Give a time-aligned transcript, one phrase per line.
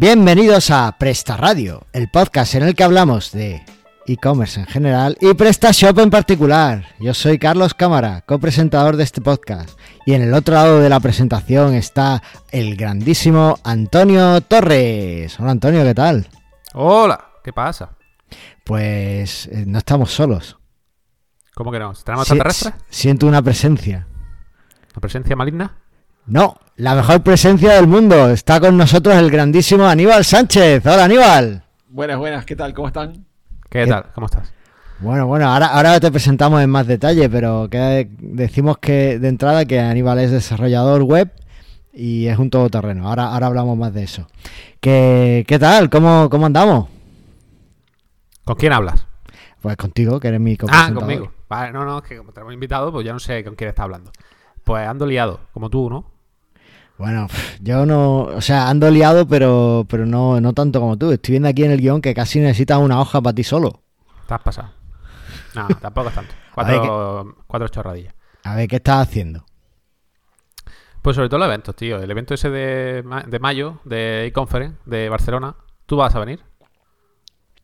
[0.00, 3.64] Bienvenidos a Presta Radio, el podcast en el que hablamos de
[4.06, 6.84] e-commerce en general y PrestaShop en particular.
[7.00, 9.76] Yo soy Carlos Cámara, copresentador de este podcast,
[10.06, 12.22] y en el otro lado de la presentación está
[12.52, 15.38] el grandísimo Antonio Torres.
[15.40, 16.28] Hola Antonio, ¿qué tal?
[16.74, 17.90] Hola, ¿qué pasa?
[18.64, 20.58] Pues eh, no estamos solos.
[21.54, 21.92] ¿Cómo que no?
[21.94, 22.74] ¿Tenemos Si- extraterrestres?
[22.88, 24.06] Siento una presencia.
[24.94, 25.76] ¿La presencia maligna?
[26.28, 28.28] No, la mejor presencia del mundo.
[28.30, 30.84] Está con nosotros el grandísimo Aníbal Sánchez.
[30.84, 31.62] Hola Aníbal.
[31.88, 32.74] Buenas, buenas, ¿qué tal?
[32.74, 33.24] ¿Cómo están?
[33.70, 34.06] ¿Qué, ¿Qué- tal?
[34.14, 34.52] ¿Cómo estás?
[35.00, 39.64] Bueno, bueno, ahora, ahora te presentamos en más detalle, pero que decimos que de entrada
[39.64, 41.30] que Aníbal es desarrollador web
[41.92, 43.08] y es un todoterreno.
[43.08, 44.26] Ahora, ahora hablamos más de eso.
[44.80, 45.88] ¿Qué, qué tal?
[45.88, 46.88] ¿Cómo, ¿Cómo andamos?
[48.44, 49.06] ¿Con quién hablas?
[49.60, 51.32] Pues contigo, que eres mi Ah, conmigo.
[51.48, 53.84] Vale, no, no, es que como tenemos invitado, pues ya no sé con quién está
[53.84, 54.10] hablando.
[54.64, 56.10] Pues ando liado, como tú, ¿no?
[56.98, 57.28] Bueno,
[57.60, 61.12] yo no, o sea, ando liado, pero, pero no, no tanto como tú.
[61.12, 63.82] Estoy viendo aquí en el guion que casi necesitas una hoja para ti solo.
[64.26, 64.70] Te has pasado.
[65.54, 66.32] No, tampoco es tanto.
[66.34, 68.14] Ver, Cuatro, cuatro chorradillas.
[68.42, 69.44] A ver, ¿qué estás haciendo?
[71.02, 71.98] Pues sobre todo los eventos, tío.
[72.02, 75.54] El evento ese de, ma- de mayo, de e-conference, de Barcelona.
[75.86, 76.40] ¿Tú vas a venir?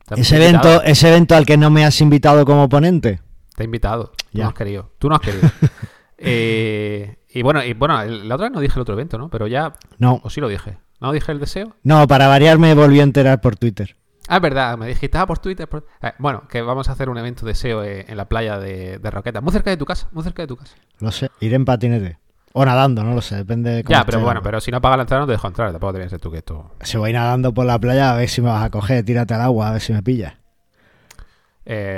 [0.07, 0.69] ¿Te Ese invitado?
[0.69, 3.21] evento, ese evento al que no me has invitado como ponente.
[3.57, 4.13] Te he invitado.
[4.17, 4.45] Tú Ya.
[4.45, 4.91] no has querido.
[4.99, 5.51] Tú no has querido.
[6.19, 9.29] Eh, y bueno, y bueno, el- la otra vez no dije el otro evento, ¿no?
[9.29, 9.73] Pero ya.
[9.99, 10.79] No, O sí lo dije.
[11.01, 11.75] ¿No dije el deseo?
[11.83, 13.97] no, para variar me volví a enterar por Twitter.
[14.27, 15.69] Ah, es verdad, me dijiste, ah, por Twitter.
[15.69, 18.59] por- Eh, bueno, que vamos a hacer un evento de SEO eh, en la playa
[18.59, 20.75] de, de Roquetas, muy cerca de tu casa, muy cerca de tu casa.
[21.01, 22.19] Lo sé, iré en patinete.
[22.55, 24.45] O nadando, no lo sé, depende de cómo Ya, esté pero el bueno, agua.
[24.51, 26.39] pero si no pagas la entrada no te dejo entrar, tampoco te ser tú que
[26.39, 26.71] esto...
[26.83, 29.41] Si voy nadando por la playa, a ver si me vas a coger, tírate al
[29.43, 30.35] agua, a ver si me pillas.
[31.67, 31.97] Eh,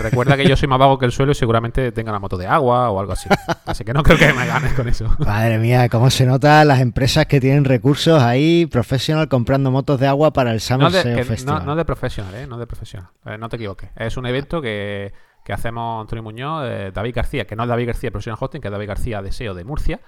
[0.00, 2.46] recuerda que yo soy más vago que el suelo y seguramente tenga la moto de
[2.46, 3.28] agua o algo así.
[3.64, 5.08] Así que no creo que me ganes con eso.
[5.20, 10.06] Madre mía, cómo se nota las empresas que tienen recursos ahí, profesional, comprando motos de
[10.08, 11.60] agua para el Summer No de, que- Festival.
[11.60, 12.46] no- no de profesional, ¿eh?
[12.46, 13.08] No de profesional.
[13.24, 13.90] Eh, no te equivoques.
[13.96, 15.12] Es un evento que,
[15.44, 18.68] que hacemos Antonio Muñoz, eh, David García, que no es David García Professional Hosting, que
[18.68, 20.00] es David García de SEO de Murcia,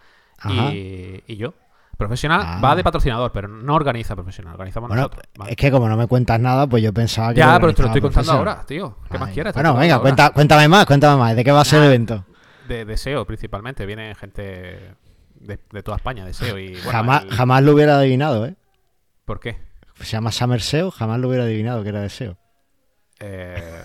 [0.50, 1.54] y, y yo.
[1.98, 2.60] Profesional Ah.
[2.64, 5.24] va de patrocinador, pero no organiza profesional, organizamos Bueno, nosotros.
[5.36, 5.50] ¿vale?
[5.50, 7.40] es que como no me cuentas nada, pues yo pensaba que...
[7.40, 8.98] Ya, pero te lo estoy contando ahora, tío.
[9.10, 9.52] ¿Qué más quieres?
[9.52, 11.34] Bueno, venga, cuenta- cuéntame más, cuéntame más.
[11.34, 12.24] ¿De qué va a ser el evento?
[12.68, 14.94] De, de SEO principalmente, viene gente
[15.34, 16.56] de, de toda España de SEO.
[16.58, 18.54] Y, bueno, jamás, el- jamás lo hubiera adivinado, ¿eh?
[19.24, 19.58] ¿Por qué?
[19.96, 22.38] Se llama Summer SEO, jamás lo hubiera adivinado que era de SEO.
[23.20, 23.82] Eh,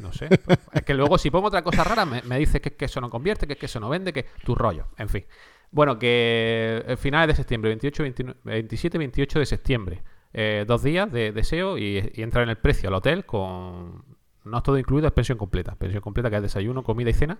[0.00, 0.28] no sé.
[0.72, 3.00] Es que luego si pongo otra cosa rara me, me dice que, es que eso
[3.00, 4.88] no convierte, que, es que eso no vende, que tu rollo.
[4.98, 5.24] En fin.
[5.72, 10.02] Bueno, que eh, finales de septiembre, 28, 29, 27, 28 de septiembre.
[10.34, 14.04] Eh, dos días de, de SEO y, y entrar en el precio al hotel con...
[14.44, 15.74] No es todo incluido, es pensión completa.
[15.76, 17.38] Pensión completa que es desayuno, comida y cena,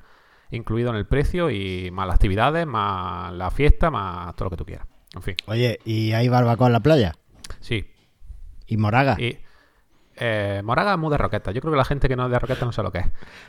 [0.50, 4.56] incluido en el precio y más las actividades, más la fiesta, más todo lo que
[4.56, 4.87] tú quieras.
[5.15, 7.12] En fin, Oye, ¿y hay barbacoa en la playa?
[7.60, 7.87] sí.
[8.66, 9.16] ¿Y Moraga?
[9.21, 9.37] Y
[10.16, 11.50] eh, Moraga es muy de roqueta.
[11.50, 13.06] Yo creo que la gente que no es de roqueta no sabe lo que es.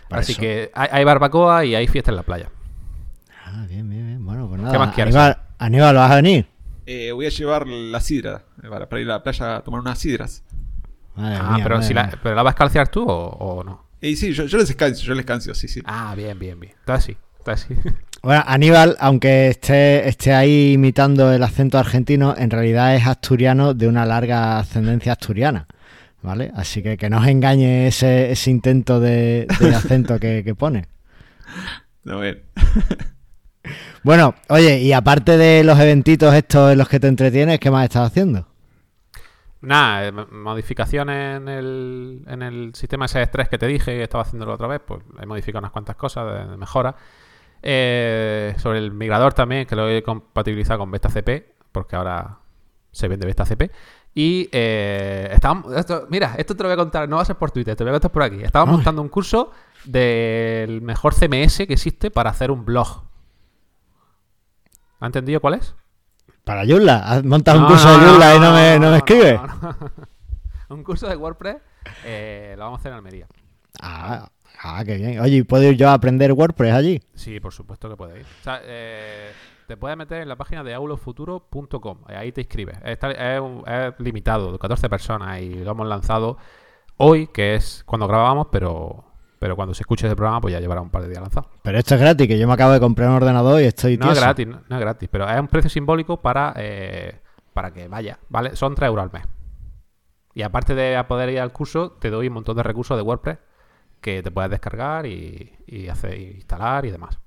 [0.09, 0.41] Por Así eso.
[0.41, 2.49] que hay, hay barbacoa y hay fiesta en la playa.
[3.45, 4.02] Ah, bien, bien,
[4.63, 4.79] nada.
[4.79, 5.15] más quieres?
[5.15, 6.47] Aníbal, Aníbal, ¿vas a venir?
[6.85, 9.79] Eh, voy a llevar la sidra eh, para, para ir a la playa a tomar
[9.81, 10.43] unas sidras.
[11.15, 12.19] Madre Ah, mía, pero, madre si la, mía.
[12.21, 13.85] ¿pero la vas a calciar tú o, o no?
[14.01, 15.81] Y sí, yo, yo les descanso, yo les canso, sí, sí.
[15.85, 16.73] Ah, bien, bien, bien.
[16.79, 17.17] Entonces sí.
[17.39, 17.89] Entonces sí.
[18.23, 23.87] Bueno, Aníbal, aunque esté, esté ahí imitando el acento argentino, en realidad es asturiano de
[23.89, 25.67] una larga ascendencia asturiana.
[26.21, 26.51] ¿Vale?
[26.55, 30.87] Así que que no os engañe ese, ese intento de, de acento que, que pone.
[32.05, 32.43] No, bien.
[34.03, 37.85] Bueno, oye, y aparte de los eventitos estos en los que te entretienes, ¿qué más
[37.85, 38.47] estás haciendo?
[39.61, 44.23] Nada, eh, mo- modificaciones en el, en el sistema S3 que te dije que estaba
[44.23, 46.95] haciéndolo otra vez, pues he modificado unas cuantas cosas de, de mejora.
[47.61, 52.39] Eh, sobre el migrador también, que lo he compatibilizado con Vesta CP, porque ahora
[52.91, 53.71] se vende Vesta CP.
[54.13, 57.37] Y eh, estábamos, esto, mira, esto te lo voy a contar, no va a ser
[57.37, 58.43] por Twitter, te lo voy a contar por aquí.
[58.43, 58.71] Estaba Ay.
[58.71, 59.51] montando un curso
[59.85, 63.03] del mejor CMS que existe para hacer un blog.
[65.03, 65.75] ¿Ha entendido cuál es?
[66.45, 69.39] Para Yula, montas un No, curso de no, Yula y no me, no me escribes.
[70.69, 71.57] Un curso de WordPress
[72.05, 73.27] eh, lo vamos a hacer en Almería.
[73.81, 74.29] Ah,
[74.63, 75.19] ah, qué bien.
[75.19, 77.01] Oye, ¿y ¿puedo ir yo a aprender WordPress allí?
[77.13, 78.25] Sí, por supuesto que puedes ir.
[78.39, 79.31] O sea, eh,
[79.67, 81.99] te puedes meter en la página de aulofuturo.com.
[82.09, 82.77] eh, Ahí te inscribes.
[82.83, 82.97] Es,
[83.39, 86.37] un- es limitado, 14 personas y lo hemos lanzado
[86.97, 89.03] hoy, que es cuando grabábamos, pero,
[89.43, 91.49] pero cuando se escuche ese programa, pues ya llevará un par de días lanzado.
[91.63, 94.05] Pero esto es gratis, que yo me acabo de comprar un ordenador y estoy No
[94.05, 94.21] es tieso.
[94.21, 97.19] gratis, no, no es gratis, pero es un precio simbólico para, eh,
[97.51, 98.55] para que vaya, ¿vale?
[98.55, 99.23] Son 3 euros al mes.
[100.33, 103.37] Y aparte de poder ir al curso, te doy un montón de recursos de WordPress
[103.99, 107.19] que te puedes descargar y, y hacer instalar y demás.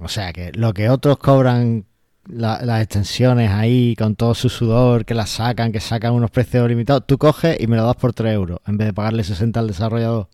[0.00, 1.86] O sea, que lo que otros cobran
[2.26, 6.68] la- las extensiones ahí con todo su sudor, que las sacan, que sacan unos precios
[6.68, 9.58] limitados, tú coges y me lo das por 3 euros en vez de pagarle 60
[9.58, 10.28] al desarrollador.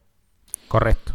[0.68, 1.14] Correcto.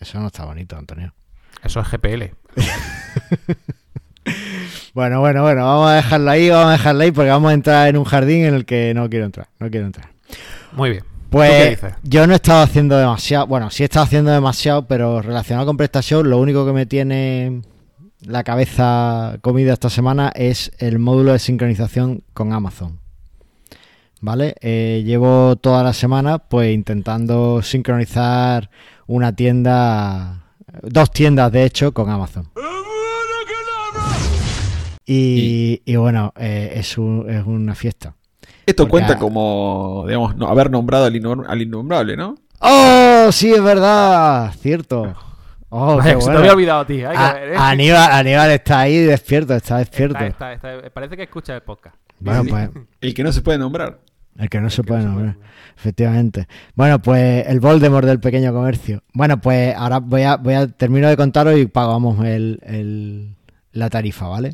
[0.00, 1.14] Eso no está bonito, Antonio.
[1.62, 2.34] Eso es GPL.
[4.94, 7.88] Bueno, bueno, bueno, vamos a dejarlo ahí, vamos a dejarlo ahí porque vamos a entrar
[7.88, 10.08] en un jardín en el que no quiero entrar, no quiero entrar.
[10.72, 11.02] Muy bien.
[11.02, 14.86] ¿Tú qué Pues yo no he estado haciendo demasiado, bueno, sí he estado haciendo demasiado,
[14.86, 17.62] pero relacionado con PrestaShop, lo único que me tiene
[18.20, 23.00] la cabeza comida esta semana es el módulo de sincronización con Amazon.
[24.20, 24.54] ¿Vale?
[24.60, 28.70] Eh, llevo toda la semana pues intentando sincronizar
[29.06, 30.44] una tienda,
[30.82, 32.48] dos tiendas de hecho con Amazon.
[35.06, 38.14] Y, y bueno, eh, es, un- es una fiesta.
[38.66, 42.36] Esto Porque cuenta como, digamos, no, haber nombrado al, innom- al innombrable, ¿no?
[42.60, 43.28] ¡Oh!
[43.30, 45.14] Sí, es verdad, cierto.
[45.68, 46.38] Oh, Vaya, qué que se te bueno.
[46.38, 47.04] había olvidado a ti.
[47.04, 47.56] Hay que A- ver, ¿eh?
[47.58, 50.16] Aníbal, Aníbal está ahí despierto, está despierto.
[50.24, 51.96] Está- está- está- parece que escucha el podcast.
[52.20, 52.70] Bueno, pues
[53.02, 53.98] El que no se puede nombrar.
[54.38, 55.36] El que no se puede nombrar,
[55.76, 56.46] efectivamente.
[56.74, 59.02] Bueno, pues el Voldemort del pequeño comercio.
[59.12, 63.36] Bueno, pues ahora voy a, voy a termino de contaros y pagamos el, el-
[63.72, 64.52] la tarifa, ¿vale?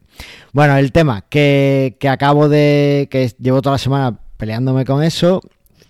[0.53, 3.07] Bueno, el tema que, que acabo de.
[3.11, 5.43] que llevo toda la semana peleándome con eso.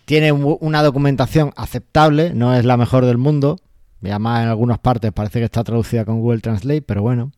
[0.05, 3.57] Tiene una documentación aceptable, no es la mejor del mundo.
[4.03, 7.31] Además en algunas partes parece que está traducida con Google Translate, pero bueno.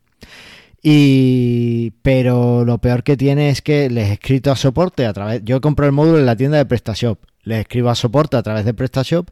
[0.82, 5.42] Y pero lo peor que tiene es que les he escrito a soporte a través.
[5.44, 7.20] Yo compro el módulo en la tienda de PrestaShop.
[7.44, 9.28] Les escribo a soporte a través de PrestaShop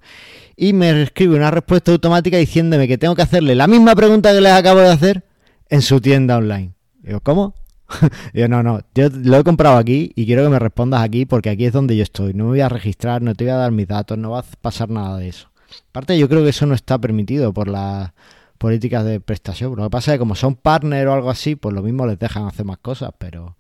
[0.57, 4.41] y me escribe una respuesta automática diciéndome que tengo que hacerle la misma pregunta que
[4.41, 5.25] les acabo de hacer
[5.69, 6.75] en su tienda online.
[7.03, 7.55] Digo, ¿cómo?
[8.33, 11.51] Digo, no, no, yo lo he comprado aquí y quiero que me respondas aquí porque
[11.51, 12.35] aquí es donde yo estoy.
[12.35, 14.45] No me voy a registrar, no te voy a dar mis datos, no va a
[14.61, 15.49] pasar nada de eso.
[15.91, 18.13] Aparte, yo creo que eso no está permitido por las
[18.61, 19.75] políticas de PrestaShop.
[19.75, 22.19] Lo que pasa es que como son partner o algo así, pues lo mismo les
[22.19, 23.57] dejan hacer más cosas, pero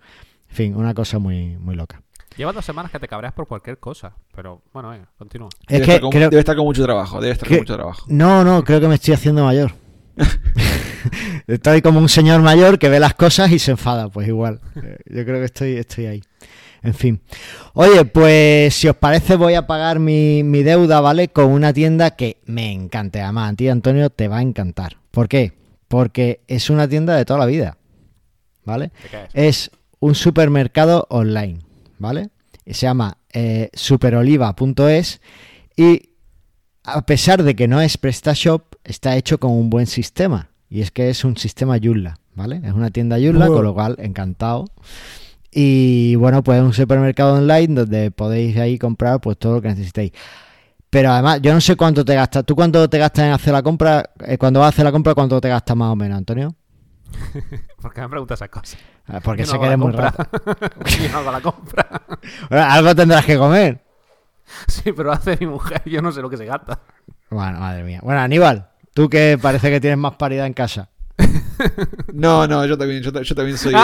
[0.50, 2.02] en fin, una cosa muy, muy loca.
[2.36, 4.14] Llevas dos semanas que te cabreas por cualquier cosa.
[4.36, 5.48] Pero bueno, venga, continúa.
[5.62, 7.18] Es debe, que estar con, creo, debe estar con mucho trabajo.
[7.18, 8.04] Debe estar que- con mucho trabajo.
[8.08, 9.72] No, no, creo que me estoy haciendo mayor.
[11.46, 14.60] estoy como un señor mayor que ve las cosas y se enfada, pues igual.
[14.76, 16.22] Eh, Yo creo que estoy, estoy ahí.
[16.82, 17.20] En fin.
[17.74, 21.28] Oye, pues si os parece voy a pagar mi, mi deuda, ¿vale?
[21.28, 23.22] Con una tienda que me encanta.
[23.22, 24.96] Además, a ti, Antonio, te va a encantar.
[25.10, 25.52] ¿Por qué?
[25.88, 27.76] Porque es una tienda de toda la vida,
[28.64, 28.92] ¿vale?
[29.02, 29.70] ¿De qué es?
[30.02, 31.58] un supermercado online,
[31.98, 32.30] ¿vale?
[32.64, 35.20] Y se llama eh, superoliva.es
[35.76, 36.10] y
[36.84, 40.48] a pesar de que no es PrestaShop, está hecho con un buen sistema.
[40.70, 42.62] Y es que es un sistema Joomla, ¿vale?
[42.64, 43.56] Es una tienda Joomla, Wow.
[43.56, 44.64] con lo cual, encantado.
[45.52, 49.68] Y bueno, pues es un supermercado online donde podéis ahí comprar pues todo lo que
[49.68, 50.12] necesitéis.
[50.90, 52.44] Pero además, yo no sé cuánto te gastas.
[52.44, 54.10] ¿Tú cuánto te gastas en hacer la compra?
[54.26, 56.54] Eh, cuando vas a hacer la compra, ¿cuánto te gastas más o menos, Antonio?
[57.80, 58.78] ¿Por qué me preguntas esas cosas?
[59.06, 60.24] Ah, Porque Yo sé no que eres muy rato.
[61.02, 61.86] Yo no hago la compra.
[62.50, 63.82] Bueno, algo tendrás que comer.
[64.66, 65.82] Sí, pero hace mi mujer.
[65.86, 66.80] Yo no sé lo que se gasta.
[67.30, 68.00] Bueno, madre mía.
[68.02, 70.90] Bueno, Aníbal, tú que parece que tienes más paridad en casa.
[72.12, 73.74] No, no, yo también, yo, yo también soy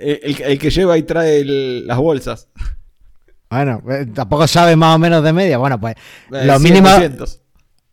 [0.00, 2.48] el, el- que lleva y trae el- las bolsas.
[3.50, 5.58] Bueno, eh, tampoco sabes más o menos de media.
[5.58, 5.94] Bueno, pues
[6.32, 7.40] Eh, lo 100, mínimo 200.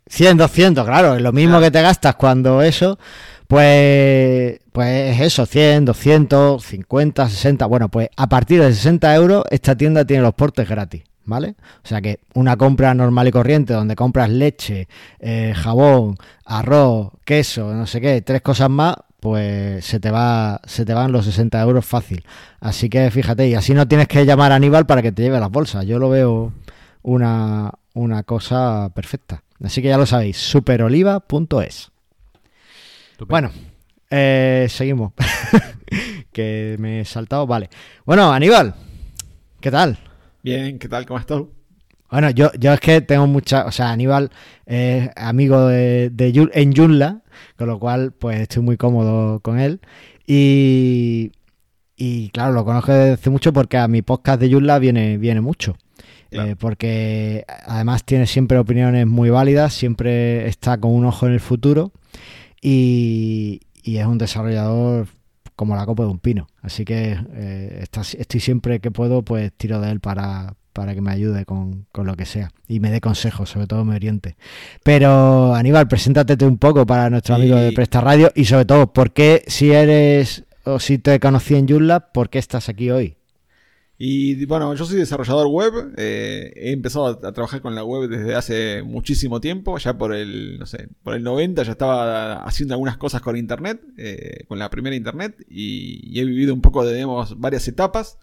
[0.07, 1.65] 100, 200, claro, es lo mismo Claro.
[1.65, 2.97] que te gastas cuando eso,
[3.47, 7.65] pues, pues es eso, 100, 200, 50, 60.
[7.65, 11.55] Bueno, pues a partir de 60 euros esta tienda tiene los portes gratis, ¿vale?
[11.83, 14.87] O sea que una compra normal y corriente donde compras leche,
[15.19, 20.85] eh, jabón, arroz, queso, no sé qué, tres cosas más, pues se te va se
[20.85, 22.25] te van los 60 euros fácil.
[22.59, 25.39] Así que fíjate, y así no tienes que llamar a Aníbal para que te lleve
[25.39, 25.85] las bolsas.
[25.85, 26.51] Yo lo veo
[27.03, 29.43] una, una cosa perfecta.
[29.63, 31.91] Así que ya lo sabéis, superoliva.es.
[33.27, 33.51] Bueno,
[34.09, 35.13] eh, seguimos.
[36.31, 37.69] que me he saltado, vale.
[38.05, 38.73] Bueno, Aníbal,
[39.59, 39.99] ¿qué tal?
[40.41, 41.05] Bien, ¿qué tal?
[41.05, 41.41] ¿Cómo estás?
[42.09, 44.31] Bueno, yo, yo es que tengo mucha, o sea, Aníbal
[44.65, 47.21] es amigo de, de en Joomla,
[47.57, 49.81] con lo cual pues estoy muy cómodo con él.
[50.25, 51.31] Y,
[51.97, 55.41] y claro, lo conozco desde hace mucho porque a mi podcast de Joomla viene, viene
[55.41, 55.75] mucho.
[56.29, 56.51] Claro.
[56.51, 61.39] Eh, porque además tiene siempre opiniones muy válidas, siempre está con un ojo en el
[61.39, 61.91] futuro
[62.61, 65.07] y, y es un desarrollador
[65.59, 66.47] como la copa de un pino.
[66.61, 71.01] Así que eh, está- estoy siempre que puedo, pues tiro de él para, para que
[71.01, 74.37] me ayude con, con lo que sea y me dé consejos, sobre todo me oriente.
[74.83, 79.11] Pero Aníbal, preséntate un poco para nuestro amigo de Presta Radio y sobre todo, ¿por
[79.11, 83.17] qué si eres o si te conocí en Joomla, por qué estás aquí hoy?
[84.01, 85.93] Y bueno, yo soy desarrollador web.
[85.97, 89.77] eh, he empezado a, trabajar con la web desde hace muchísimo tiempo.
[89.77, 93.81] Ya por el, no sé, por el 90 ya estaba haciendo algunas cosas con internet,
[93.97, 95.45] eh, con la primera internet.
[95.49, 98.17] Y, y he vivido un poco de digamos, varias etapas.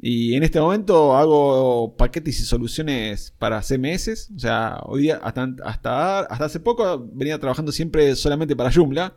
[0.00, 4.30] Y en este momento hago paquetes y soluciones para CMS.
[4.34, 9.14] O sea, hoy día, hasta, hasta, hasta hace poco, venía trabajando siempre solamente para Joomla.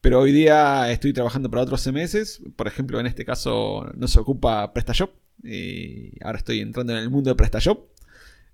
[0.00, 2.40] Pero hoy día estoy trabajando para otros CMS.
[2.56, 5.23] Por ejemplo, en este caso nos ocupa PrestaShop.
[5.44, 7.86] Y ahora estoy entrando en el mundo de PrestaShop.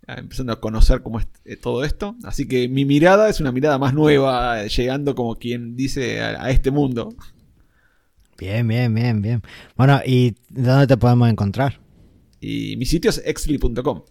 [0.09, 2.17] eh, Empezando a conocer cómo es eh, todo esto.
[2.25, 6.45] Así que mi mirada es una mirada más nueva, eh, llegando como quien dice a,
[6.45, 7.15] a este mundo.
[8.39, 9.43] Bien, bien, bien, bien.
[9.77, 11.79] Bueno, ¿y dónde te podemos encontrar?
[12.41, 14.03] Y mi sitio es exli.com.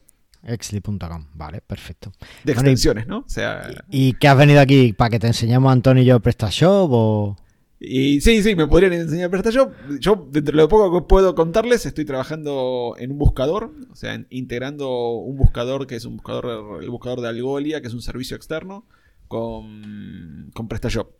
[0.44, 2.12] Exli.com, vale, perfecto.
[2.44, 3.18] De Bueno, y- extensiones, ¿no?
[3.20, 3.68] O sea.
[3.90, 4.94] ¿Y qué has venido aquí?
[4.94, 7.38] ¿Para que te enseñemos Antonio y yo PrestaShop o...?
[7.82, 9.72] Y sí, sí, me podrían enseñar PrestaShop.
[10.00, 14.16] Yo, dentro de lo poco que puedo contarles, estoy trabajando en un buscador, o sea,
[14.16, 18.02] en- integrando un buscador que es un buscador, el buscador de Algolia, que es un
[18.02, 18.86] servicio externo,
[19.30, 21.12] con, con PrestaShop.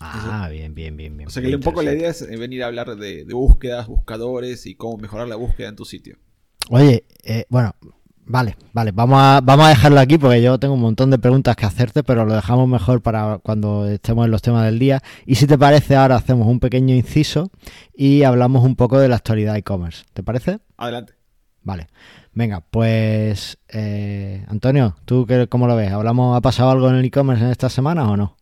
[0.00, 1.28] Ah, bien, bien, bien, bien.
[1.28, 3.86] O sea que un poco la idea es eh, venir a hablar de, de búsquedas,
[3.88, 6.18] buscadores y cómo mejorar la búsqueda en tu sitio.
[6.70, 7.74] Oye, eh, bueno,
[8.28, 11.56] vale, vale, vamos a, vamos a dejarlo aquí porque yo tengo un montón de preguntas
[11.56, 15.02] que hacerte, pero lo dejamos mejor para cuando estemos en los temas del día.
[15.26, 17.50] Y si te parece, ahora hacemos un pequeño inciso
[17.94, 20.04] y hablamos un poco de la actualidad e-commerce.
[20.12, 20.60] ¿Te parece?
[20.76, 21.14] Adelante.
[21.62, 21.88] Vale.
[22.32, 25.92] Venga, pues eh, Antonio, ¿tú qué, cómo lo ves?
[25.92, 28.36] ¿Hablamos, ¿Ha pasado algo en el e-commerce en estas semanas o no?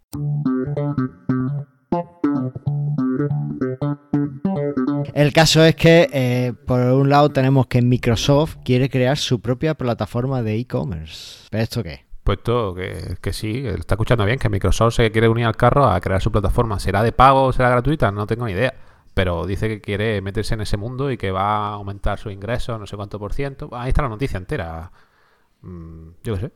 [5.14, 9.75] El caso es que, eh, por un lado, tenemos que Microsoft quiere crear su propia
[9.75, 11.46] plataforma de e-commerce.
[11.50, 12.06] ¿Pero esto qué?
[12.23, 15.87] Pues todo, que, que sí, está escuchando bien, que Microsoft se quiere unir al carro
[15.87, 16.78] a crear su plataforma.
[16.80, 18.11] ¿Será de pago será gratuita?
[18.11, 18.75] No tengo ni idea.
[19.14, 22.78] Pero dice que quiere meterse en ese mundo y que va a aumentar sus ingresos,
[22.78, 23.70] no sé cuánto por ciento.
[23.73, 24.92] Ahí está la noticia entera.
[25.62, 26.52] Mm, yo qué sé.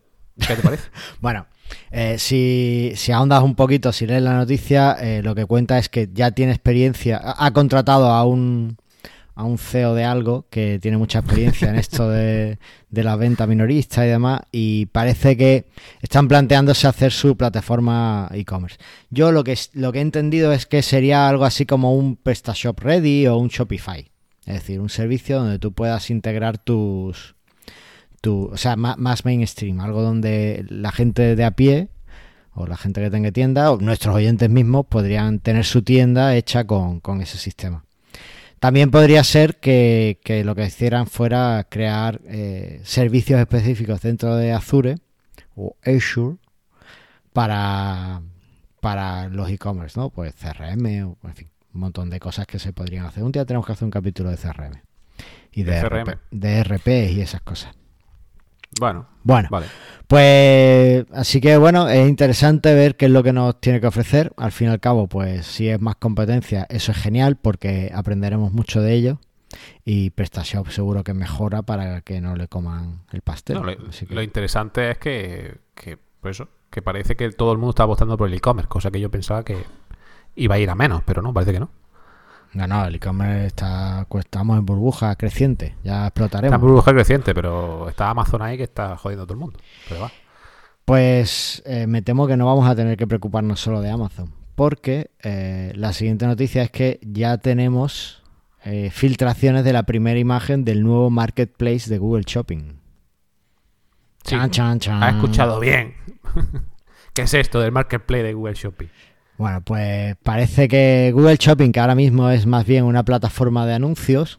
[0.47, 0.89] ¿Qué te parece?
[1.21, 1.47] Bueno,
[1.91, 5.89] eh, si, si ahondas un poquito, si lees la noticia, eh, lo que cuenta es
[5.89, 8.77] que ya tiene experiencia, ha, contratado a un,
[9.35, 13.47] a un CEO de algo que tiene mucha experiencia en esto de, de la venta
[13.47, 15.67] minorista y demás, y parece que
[16.01, 18.79] están planteándose hacer su plataforma e-commerce.
[19.11, 22.79] Yo lo que, lo que he entendido es que sería algo así como un PrestaShop
[22.81, 24.11] Ready o un Shopify,
[24.47, 27.35] es decir, un servicio donde tú puedas integrar tus
[28.21, 31.89] tu, o sea, más, más mainstream, algo donde la gente de a pie
[32.53, 36.67] o la gente que tenga tienda o nuestros oyentes mismos podrían tener su tienda hecha
[36.67, 37.85] con, con ese sistema.
[38.59, 44.53] También podría ser que, que lo que hicieran fuera crear eh, servicios específicos dentro de
[44.53, 44.97] Azure
[45.57, 46.37] o Azure
[47.33, 48.21] para,
[48.81, 50.11] para los e-commerce, ¿no?
[50.11, 53.23] Pues CRM o, en fin, un montón de cosas que se podrían hacer.
[53.23, 54.83] Un día tenemos que hacer un capítulo de CRM
[55.53, 56.19] y de, De RP, CRM.
[56.31, 57.75] de RP y esas cosas.
[58.79, 59.67] Bueno, Bueno, vale.
[60.07, 64.33] pues así que bueno, es interesante ver qué es lo que nos tiene que ofrecer.
[64.37, 68.53] Al fin y al cabo, pues si es más competencia, eso es genial porque aprenderemos
[68.53, 69.19] mucho de ello.
[69.85, 73.57] Y PrestaShop seguro que mejora para que no le coman el pastel.
[73.57, 77.51] No, lo, Así que- lo interesante es que, que, pues eso, que parece que todo
[77.53, 79.57] el mundo está apostando por el e-commerce, cosa que yo pensaba que
[80.37, 81.71] iba a ir a menos, pero no, parece que no.
[82.53, 86.55] No, no, el e-commerce está, estamos en burbuja creciente, ya Está explotaremos.
[86.57, 89.59] en burbuja creciente, pero está Amazon ahí que está jodiendo a todo el mundo.
[89.89, 90.11] Pero va.
[90.85, 95.13] Pues eh, me temo que no vamos a tener que preocuparnos solo de Amazon, porque
[95.23, 98.25] eh, la siguiente noticia es que ya tenemos
[98.65, 102.81] eh, filtraciones de la primera imagen del nuevo marketplace de Google Shopping.
[104.25, 105.03] Sí, Chan, chan, chan.
[105.03, 105.95] ha escuchado bien.
[107.15, 108.89] ¿Qué es esto del marketplace de Google Shopping?
[109.41, 113.73] Bueno, pues parece que Google Shopping, que ahora mismo es más bien una plataforma de
[113.73, 114.39] anuncios,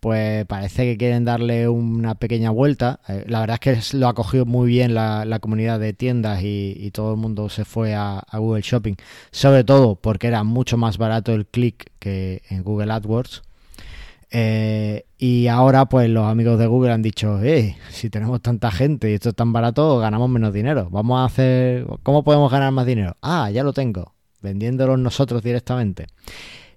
[0.00, 3.00] pues parece que quieren darle una pequeña vuelta.
[3.08, 6.90] Eh, la verdad es que lo ha cogido muy bien la, comunidad de tiendas y,
[6.92, 8.96] todo el mundo se fue a, a Google Shopping,
[9.30, 13.42] sobre todo porque era mucho más barato el clic que en Google AdWords.
[14.30, 19.10] Eh, y ahora pues los amigos de Google han dicho, eh, si tenemos tanta gente
[19.10, 20.88] y esto es tan barato, ganamos menos dinero.
[20.90, 23.16] Vamos a hacer, ¿cómo podemos ganar más dinero?
[23.22, 26.06] Ah, ya lo tengo, vendiéndolos nosotros directamente.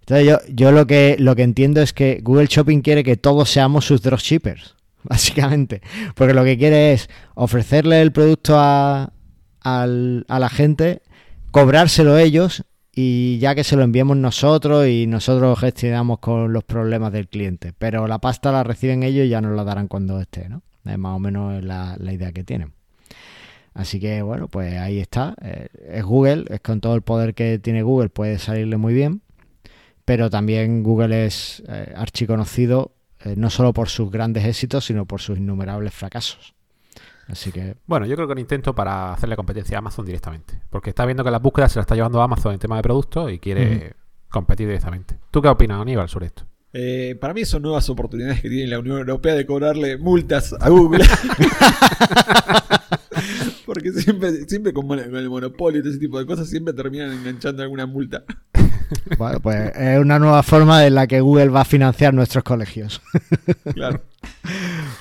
[0.02, 3.50] Entonces yo, yo lo que lo que entiendo es que Google Shopping quiere que todos
[3.50, 5.82] seamos sus dropshippers, básicamente.
[6.16, 9.14] Porque lo que quiere es ofrecerle el producto a,
[9.62, 11.02] al- a la gente,
[11.52, 12.64] cobrárselo ellos
[12.94, 17.72] y ya que se lo enviemos nosotros y nosotros gestionamos con los problemas del cliente.
[17.78, 20.64] Pero la pasta la reciben ellos y ya nos la darán cuando esté, ¿no?
[20.84, 22.74] Es más o menos la, la idea que tienen.
[23.74, 25.36] Así que bueno, pues ahí está.
[25.42, 29.22] Eh, es Google, es con todo el poder que tiene Google, puede salirle muy bien.
[30.06, 35.22] Pero también Google es eh, archiconocido eh, no solo por sus grandes éxitos, sino por
[35.22, 36.56] sus innumerables fracasos.
[37.28, 37.76] Así que.
[37.86, 40.60] Bueno, yo creo que un intento para hacerle competencia a Amazon directamente.
[40.70, 42.82] Porque está viendo que las búsquedas se la está llevando a Amazon en tema de
[42.82, 43.96] productos y quiere
[44.30, 45.18] competir directamente.
[45.30, 46.46] ¿Tú qué opinas, Aníbal, sobre esto?
[46.74, 50.70] Eh, para mí son nuevas oportunidades que tiene la Unión Europea de cobrarle multas a
[50.70, 51.04] Google.
[53.74, 57.64] Porque siempre, siempre con el monopolio y todo ese tipo de cosas, siempre terminan enganchando
[57.64, 58.24] alguna multa.
[59.18, 63.02] Bueno, pues es una nueva forma en la que Google va a financiar nuestros colegios.
[63.74, 64.02] Claro.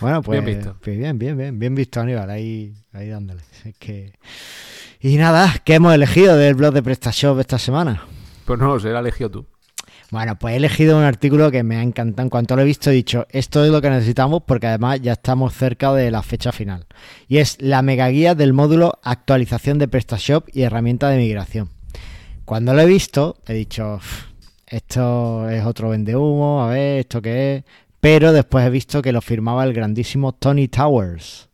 [0.00, 0.76] Bueno, pues Bien visto.
[0.80, 3.40] pues bien, bien, bien, bien visto, Aníbal, ahí, ahí dándole.
[3.64, 4.12] Es que...
[5.00, 8.04] Y nada, ¿qué hemos elegido del blog de PrestaShop esta semana?
[8.44, 9.46] Pues no lo sé, la elegido tú.
[10.10, 12.24] Bueno, pues he elegido un artículo que me ha encantado.
[12.26, 15.12] En cuanto lo he visto, he dicho, esto es lo que necesitamos porque además ya
[15.12, 16.86] estamos cerca de la fecha final.
[17.28, 21.70] Y es la mega guía del módulo actualización de PrestaShop y herramienta de migración.
[22.44, 24.24] Cuando lo he visto, he dicho, "Uf,
[24.66, 27.64] esto es otro vende humo, a ver, esto qué es.
[28.00, 31.48] Pero después he visto que lo firmaba el grandísimo Tony Towers.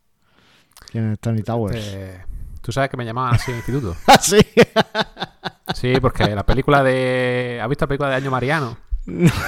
[0.92, 1.76] ¿Quién es Tony Towers?
[1.94, 2.20] Eh,
[2.62, 3.96] Tú sabes que me llamaban así en el instituto.
[4.06, 4.38] Ah, sí.
[5.75, 7.61] Sí, porque la película de.
[7.62, 8.78] ¿Has visto la película de Año Mariano?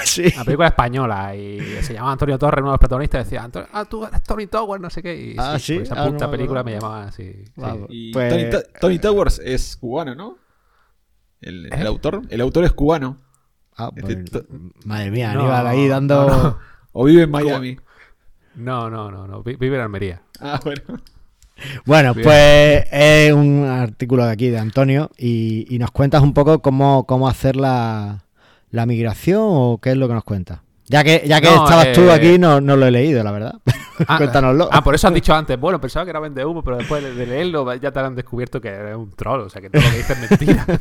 [0.04, 0.30] sí.
[0.36, 3.84] La película española y se llamaba Antonio Torres, uno de los protagonistas, decía, "Antonio- ah,
[3.84, 5.16] tú eres Tony Tower, no sé qué.
[5.16, 5.74] Y Ah, sí, ¿sí?
[5.74, 7.44] por esa Ah, no puta película me llamaban así.
[7.44, 7.52] sí.
[7.88, 10.38] Y Pues- Tony, Ta- Tony Towers es cubano, ¿no?
[11.40, 11.86] El, el ¿Eh?
[11.86, 12.22] autor.
[12.30, 13.18] El autor es cubano.
[13.76, 14.44] Ah, Este pues,
[14.84, 16.28] madre mía, No, Aníbal ahí dando...
[16.28, 16.58] no, no.
[16.92, 17.78] O vive en Miami.
[18.56, 19.42] No, no, no, no.
[19.44, 20.22] vi- Vive en Almería.
[20.40, 20.82] Ah, bueno.
[21.84, 22.24] Bueno, Bien.
[22.24, 27.04] pues es un artículo de aquí de Antonio y, y nos cuentas un poco cómo,
[27.04, 28.24] cómo hacer la,
[28.70, 30.60] la migración o qué es lo que nos cuentas.
[30.86, 33.32] Ya que, ya que No, estabas tú eh, aquí, no, no lo he leído, la
[33.32, 33.54] verdad.
[34.06, 34.68] Ah, Cuéntanoslo.
[34.70, 35.58] Ah, por eso has dicho antes.
[35.58, 38.68] Bueno, pensaba que era vende humo, pero después de leerlo ya te han descubierto que
[38.68, 39.40] eres un troll.
[39.40, 40.64] O sea, que todo lo que dices es mentira.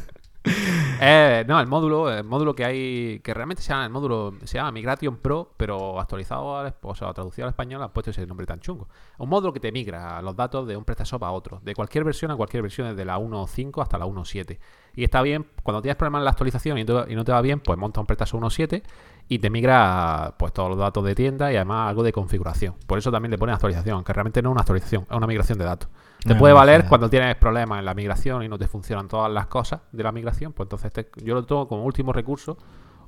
[1.00, 4.58] Eh, no, el módulo, el módulo que hay, que realmente se llama el módulo, se
[4.58, 8.46] llama Migration Pro, pero actualizado, al, o sea, traducido al español, han puesto ese nombre
[8.46, 8.88] tan chungo.
[9.18, 12.32] Un módulo que te migra los datos de un PrestaShop a otro, de cualquier versión
[12.32, 14.58] a cualquier versión, desde la 1.5 hasta la 1.7.
[14.96, 17.78] Y está bien, cuando tienes problemas en la actualización y, no te va bien, pues
[17.78, 18.82] monta un PrestaShop 1.7
[19.28, 22.76] y te migra pues todos los datos de tienda y además algo de configuración.
[22.88, 25.60] Por eso también le pones actualización, aunque realmente no es una actualización, es una migración
[25.60, 25.90] de datos.
[26.28, 29.48] Te puede valer cuando tienes problemas en la migración y no te funcionan todas las
[29.48, 32.58] cosas de la migración, pues entonces te- yo lo tomo como último recurso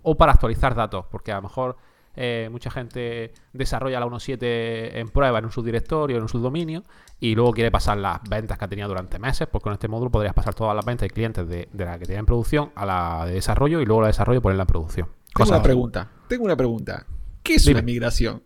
[0.02, 1.78] o para actualizar datos, porque a lo mejor
[2.16, 6.84] eh, mucha gente desarrolla la 1.7 en prueba en un subdirectorio, en un subdominio,
[7.20, 10.10] y luego quiere pasar las ventas que ha tenido durante meses, pues con este módulo
[10.10, 12.86] podrías pasar todas las ventas de clientes de, de la que tienen en producción a
[12.86, 15.08] la de desarrollo y luego la de desarrollo ponerla en producción.
[15.08, 16.10] Tengo Cosa- una pregunta.
[16.28, 17.06] Tengo una pregunta.
[17.44, 17.80] ¿Qué es Dime.
[17.80, 18.44] una migración?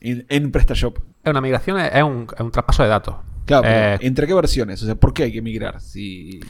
[0.00, 0.98] En, en PrestaShop.
[1.22, 3.14] Es una migración, es es un, es un traspaso de datos.
[3.50, 4.82] Claro, pero Eh, ¿entre qué versiones?
[4.82, 5.80] O sea, ¿por qué hay que migrar?
[5.80, 6.40] Si...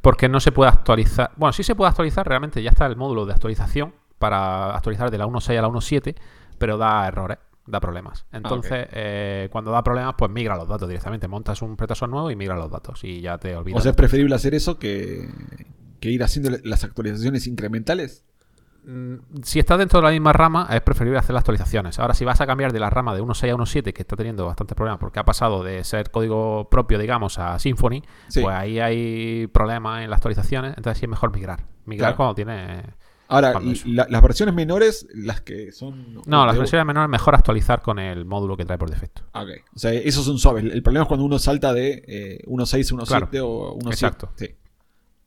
[0.00, 1.32] porque no se puede actualizar.
[1.36, 5.18] Bueno, sí se puede actualizar, realmente ya está el módulo de actualización para actualizar de
[5.18, 6.14] la 1.6 a la 1.7,
[6.58, 8.24] pero da errores, da problemas.
[8.32, 11.26] Entonces, eh, cuando da problemas, pues migra los datos directamente.
[11.28, 13.80] Montas un pretasor nuevo y migra los datos y ya te olvidas.
[13.80, 15.28] O sea, es preferible hacer eso que,
[16.00, 18.24] que ir haciendo las actualizaciones incrementales.
[18.88, 21.98] Mm, si estás dentro de la misma rama, es preferible hacer las actualizaciones.
[21.98, 24.46] Ahora, si vas a cambiar de la rama de 1.6 a 1.7, que está teniendo
[24.46, 28.42] bastantes problemas porque ha pasado de ser código propio, digamos, a Symfony, Sí.
[28.42, 30.74] pues ahí hay problemas en las actualizaciones.
[30.76, 31.64] Entonces, sí es mejor migrar.
[31.84, 32.16] Migrar Claro.
[32.16, 32.82] cuando tiene.
[33.28, 33.88] Ahora, Cuando eso.
[33.88, 36.22] la- las versiones menores, las que son...
[36.26, 39.22] No, las versiones menores es mejor actualizar con el módulo que trae por defecto.
[39.34, 39.48] Ok.
[39.74, 40.62] O sea, esos son suaves.
[40.62, 43.48] El problema es cuando uno salta de eh, 1.6 a 1.7 Claro.
[43.48, 43.90] o 1.7.
[43.90, 44.30] Exacto.
[44.36, 44.54] Sí,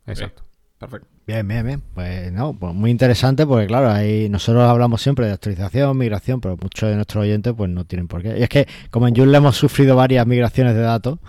[0.08, 0.44] Exacto.
[0.80, 1.08] Perfecto.
[1.28, 1.84] Bien, bien, bien.
[1.94, 6.58] Pues no, pues muy interesante porque claro, ahí nosotros hablamos siempre de actualización, migración, pero
[6.60, 8.40] muchos de nuestros oyentes pues no tienen por qué.
[8.40, 11.20] Y es que como en Joomla hemos sufrido varias migraciones de datos,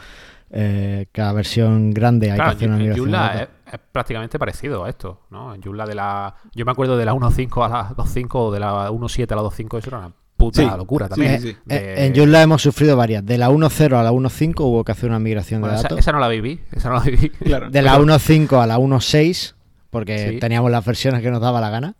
[0.51, 3.49] eh, cada versión grande hay Claro, que hacer una en migración de Joomla datos.
[3.67, 5.55] es, es prácticamente parecido a esto, ¿no?
[5.55, 6.35] En Joomla de la...
[6.55, 9.43] Yo me acuerdo de la 1.5 a la 2.5 o de la 1.7 a la
[9.43, 11.41] 2.5, eso era una puta Sí, locura también.
[11.41, 11.57] sí, sí.
[11.65, 13.25] De- Eh, En Joomla hemos sufrido varias.
[13.25, 15.99] De la 1.0 a la 1.5 hubo que hacer una migración Bueno, de esa, datos.
[16.01, 17.29] esa no la viví, esa no la viví.
[17.45, 17.71] Claro.
[17.71, 19.55] De la 1.5 a la 1.6,
[19.91, 20.39] porque Sí.
[20.41, 21.95] teníamos las versiones que nos daba la gana.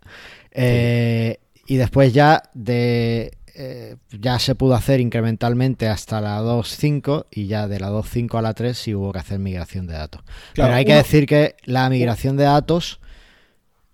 [0.51, 7.47] Eh, Y después ya de eh, ya se pudo hacer incrementalmente hasta la 2.5 y
[7.47, 10.21] ya de la 2.5 a la 3 sí hubo que hacer migración de datos.
[10.53, 12.99] Claro, Pero hay que uno- decir que la migración de datos,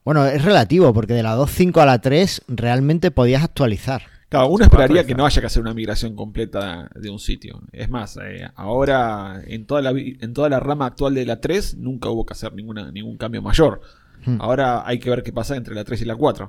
[0.05, 4.03] bueno, es relativo, porque de la 2.5 a la 3 realmente podías actualizar.
[4.29, 7.61] Claro, uno esperaría que no haya que hacer una migración completa de un sitio.
[7.71, 11.77] Es más, eh, ahora en toda, la, en toda la rama actual de la 3
[11.77, 13.79] nunca hubo que hacer ninguna, ningún cambio mayor.
[14.25, 14.41] Hmm.
[14.41, 16.47] Ahora hay que ver qué pasa entre la 3 y la 4.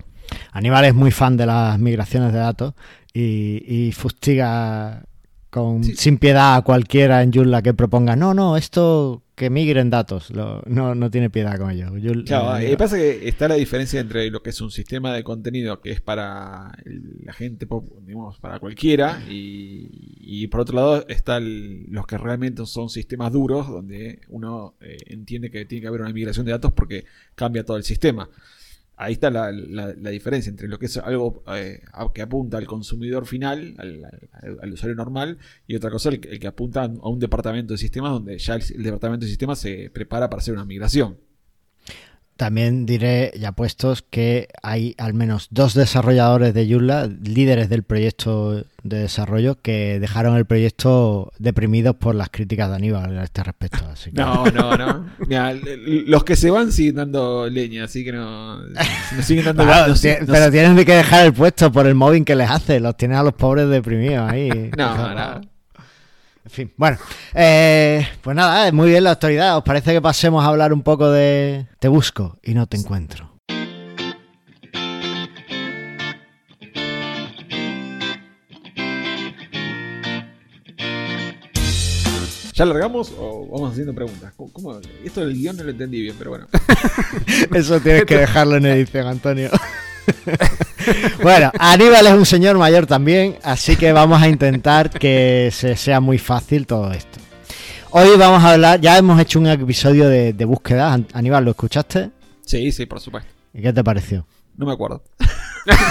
[0.53, 2.75] Aníbal es muy fan de las migraciones de datos
[3.13, 5.05] y, y fustiga
[5.51, 5.95] con, Sí.
[5.97, 10.63] sin piedad a cualquiera en Joomla que proponga, no, no, esto que migren datos, lo-
[10.67, 11.93] no, no tiene piedad con ellos.
[12.03, 15.23] Yo- Claro, eh, pasa que está la diferencia entre lo que es un sistema de
[15.23, 17.67] contenido que es para el- la gente,
[18.05, 19.89] digamos, para cualquiera, y,
[20.21, 25.51] y por otro lado están los que realmente son sistemas duros, donde uno eh, entiende
[25.53, 27.05] que tiene que haber una migración de datos porque
[27.37, 28.29] cambia todo el sistema.
[29.01, 31.81] Ahí está la, la- la diferencia entre lo que es algo eh,
[32.13, 37.09] que apunta al consumidor final, al, usuario normal, y otra cosa el, que- apunta a
[37.09, 40.65] un departamento de sistemas donde ya el departamento de sistemas se prepara para hacer una
[40.65, 41.17] migración.
[42.39, 48.65] También diré, ya puestos, que hay al menos dos desarrolladores de Joomla, líderes del proyecto
[48.85, 53.85] de desarrollo, que dejaron el proyecto deprimidos por las críticas de Aníbal a este respecto.
[53.93, 55.07] Así que- No, no, no.
[55.27, 55.53] Mira,
[56.07, 58.61] los que se van siguen dando leña, así que no.
[59.21, 62.79] Siguen dando Claro, pero tienen que dejar el puesto por el mobbing que les hace.
[62.79, 64.71] Los tienen a los pobres deprimidos ahí.
[64.79, 65.41] No, no.
[66.49, 66.97] En fin, bueno,
[67.35, 69.59] eh, pues nada, eh, muy bien la autoridad.
[69.59, 73.35] ¿Os parece que pasemos a hablar un poco de Te busco y no te encuentro?
[82.55, 84.33] ¿Ya largamos o vamos haciendo preguntas?
[84.35, 84.81] ¿Cómo, cómo?
[85.05, 86.47] Esto del guion no lo entendí bien, pero bueno.
[87.55, 89.51] Eso tienes que dejarlo en edición, Antonio.
[91.23, 96.01] bueno, Aníbal es un señor mayor también, así que vamos a intentar que se sea
[96.01, 97.19] muy fácil todo esto.
[97.91, 100.93] Hoy vamos a hablar, ya hemos hecho un episodio de, de búsqueda.
[100.93, 102.11] An- Aníbal, ¿lo escuchaste?
[102.45, 103.31] Sí, sí, por supuesto.
[103.55, 104.27] ¿Y qué te pareció?
[104.57, 105.03] No me acuerdo.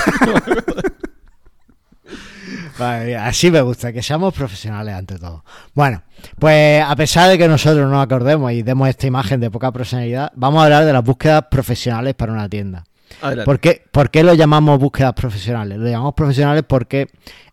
[2.79, 5.43] Vale, así me gusta, que seamos profesionales ante todo.
[5.73, 6.03] Bueno,
[6.37, 9.71] pues a pesar de que nosotros no nos acordemos y demos esta imagen de poca
[9.71, 12.83] profesionalidad, vamos a hablar de las búsquedas profesionales para una tienda.
[13.45, 15.77] ¿Por qué, por qué lo llamamos búsquedas profesionales?
[15.77, 17.07] Lo llamamos profesionales porque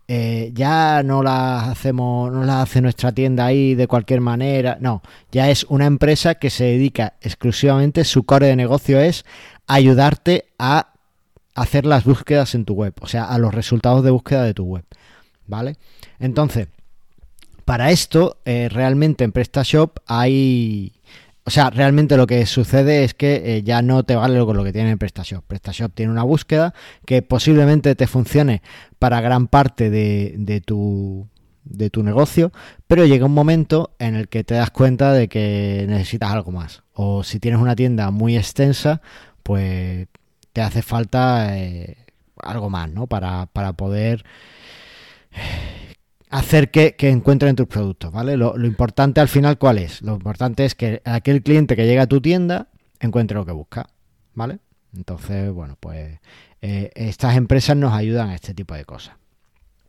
[0.07, 4.77] eh, ya no las hacemos, no las hace nuestra tienda ahí de cualquier manera.
[4.81, 9.25] No, ya es una empresa que se dedica exclusivamente, su core de negocio es
[9.67, 10.93] ayudarte a
[11.55, 14.65] hacer las búsquedas en tu web, o sea, a los resultados de búsqueda de tu
[14.65, 14.85] web.
[15.47, 15.77] ¿Vale?
[16.19, 16.69] Entonces,
[17.65, 20.94] para esto, eh, realmente en PrestaShop hay.
[21.47, 24.65] O sea, realmente lo que sucede es que eh, ya no te vale con lo
[24.65, 25.45] que tiene en PrestaShop.
[25.47, 26.73] PrestaShop tiene una búsqueda
[27.05, 28.63] que posiblemente te funcione
[28.99, 31.29] para gran parte de, de tu
[31.65, 32.53] de tu negocio,
[32.87, 36.83] pero llega un momento en el que te das cuenta de que necesitas algo más.
[36.93, 39.01] O si tienes una tienda muy extensa,
[39.43, 40.09] pues
[40.53, 41.97] te hace falta eh,
[42.39, 43.07] algo más, ¿no?
[43.07, 44.25] Para, para poder
[46.35, 48.37] hacer que, que encuentren tus productos, ¿vale?
[48.37, 50.03] Lo, lo importante al final, ¿cuál es?
[50.03, 52.69] Lo importante es que aquel cliente que llega a tu tienda
[52.99, 53.89] encuentre lo que busca,
[54.35, 54.59] ¿vale?
[54.97, 56.19] Entonces, bueno, pues
[56.61, 59.15] eh, estas empresas nos ayudan a este tipo de cosas.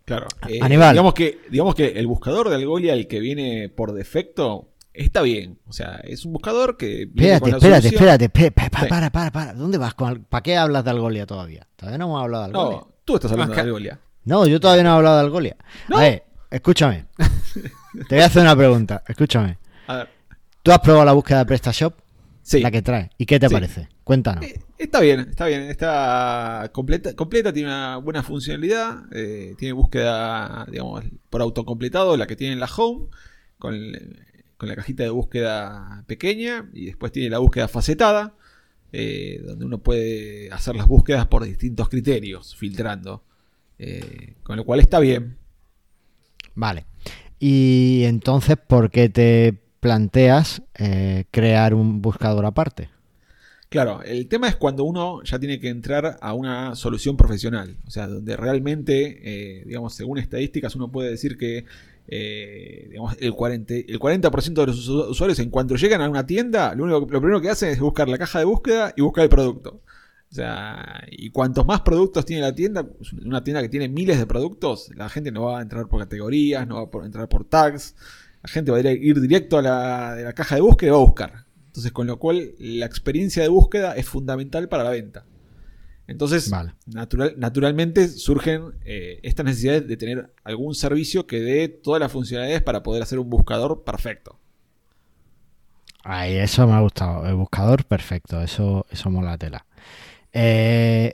[0.06, 0.28] Claro.
[0.48, 0.60] Eh.
[0.62, 5.58] Digamos que, digamos que el buscador de Algolia, el que viene por defecto, está bien.
[5.68, 7.08] O sea, es un buscador que.
[7.10, 8.88] viene Espérate, con la espérate, espérate, Sí.
[8.88, 9.54] para, para, para.
[9.54, 9.96] ¿Dónde vas?
[9.96, 11.66] ¿Para qué hablas de Algolia todavía?
[11.76, 12.78] Todavía no hemos hablado de Algolia.
[12.78, 14.00] No, tú estás hablando No, es de Algolia.
[14.26, 15.56] No, yo todavía no he hablado de Algolia.
[15.88, 15.98] ¿No?
[15.98, 17.06] A ver, escúchame.
[18.10, 19.04] Te voy a hacer una pregunta.
[19.08, 19.58] Escúchame.
[19.88, 20.10] A ver.
[20.64, 21.94] ¿Tú has probado la búsqueda de PrestaShop?
[22.42, 22.60] Sí.
[22.62, 23.10] La que trae.
[23.18, 23.54] ¿Y qué te Sí.
[23.54, 23.90] parece?
[24.04, 24.46] Cuéntanos.
[24.46, 30.66] Eh, Está bien, está bien, está completa, completa tiene una buena funcionalidad, eh, tiene búsqueda,
[30.70, 33.08] digamos, por autocompletado, la que tiene en la home,
[33.58, 33.74] con,
[34.58, 38.36] con la cajita de búsqueda pequeña, y después tiene la búsqueda facetada,
[38.92, 43.24] eh, donde uno puede hacer las búsquedas por distintos criterios, filtrando,
[43.80, 45.38] eh, con lo cual está bien.
[46.56, 46.86] Vale.
[47.40, 52.90] Y entonces, ¿por qué te planteas eh, crear un buscador aparte?
[53.70, 57.90] Claro, el tema es cuando uno ya tiene que entrar a una solución profesional, o
[57.92, 61.66] sea, donde realmente, eh, digamos, según estadísticas, uno puede decir que
[62.08, 66.26] eh, digamos, el 40%, el 40 de los usu- usuarios en cuanto llegan a una
[66.26, 69.24] tienda, lo, único, lo primero que hacen es buscar la caja de búsqueda y buscar
[69.24, 69.82] el producto.
[70.36, 72.86] O sea, y cuantos más productos tiene la tienda,
[73.24, 76.68] una tienda que tiene miles de productos, la gente no va a entrar por categorías,
[76.68, 77.96] no va a entrar por tags,
[78.44, 80.92] la gente va a ir, ir directo a la, de la caja de búsqueda y
[80.92, 81.46] va a buscar.
[81.68, 85.26] Entonces, con lo cual, la experiencia de búsqueda es fundamental para la venta.
[86.06, 86.74] Entonces, Vale.
[86.86, 92.62] natural- naturalmente surgen eh, estas necesidades de tener algún servicio que dé todas las funcionalidades
[92.62, 94.38] para poder hacer un buscador perfecto.
[96.04, 97.26] Ahí, eso me ha gustado.
[97.26, 98.42] El buscador, perfecto.
[98.42, 99.66] Eso, eso mola la tela.
[100.38, 101.14] Eh,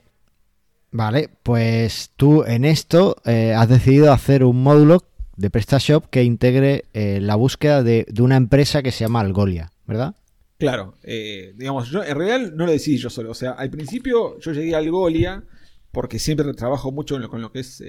[0.91, 5.03] vale, pues tú en esto eh, has decidido hacer un módulo
[5.37, 10.15] de PrestaShop que integre eh, la búsqueda de, una empresa que se llama Algolia, ¿verdad?
[10.57, 13.31] Claro, digamos, yo en realidad no lo decidí yo solo.
[13.31, 15.43] O sea, al principio yo llegué a Algolia
[15.91, 17.83] porque siempre trabajo mucho con lo que es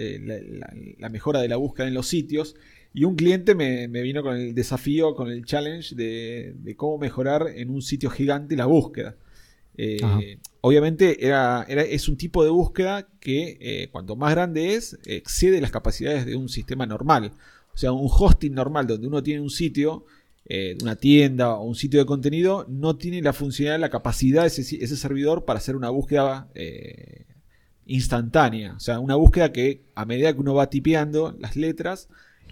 [0.99, 2.55] la mejora de la búsqueda en los sitios.
[2.95, 7.69] Y un cliente me, vino con el desafío, con el challenge de, cómo mejorar en
[7.69, 9.17] un sitio gigante la búsqueda.
[9.77, 11.19] Eh, obviamente
[11.95, 16.37] es un tipo de búsqueda que eh, cuanto más grande es, excede las capacidades de
[16.37, 17.33] un sistema normal.
[17.75, 20.05] O sea, un hosting normal donde uno tiene un sitio,
[20.47, 24.49] eh, una tienda o un sitio de contenido, no tiene la funcionalidad, la capacidad de
[24.49, 26.49] ese, ese servidor para hacer una búsqueda
[27.87, 28.75] instantánea.
[28.75, 32.09] O sea, una búsqueda que a medida que uno va tipeando las letras,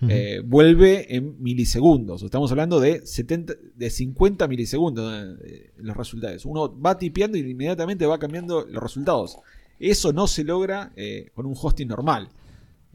[0.09, 2.23] eh, vuelve en milisegundos.
[2.23, 6.45] Estamos hablando de, 70, de 50 milisegundos eh, los resultados.
[6.45, 9.37] Uno va tipeando y inmediatamente va cambiando los resultados.
[9.79, 12.29] Eso no se logra eh, con un hosting normal.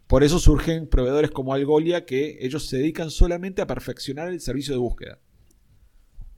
[0.08, 4.74] Por eso surgen proveedores como Algolia que ellos se dedican solamente a perfeccionar el servicio
[4.74, 5.20] de búsqueda.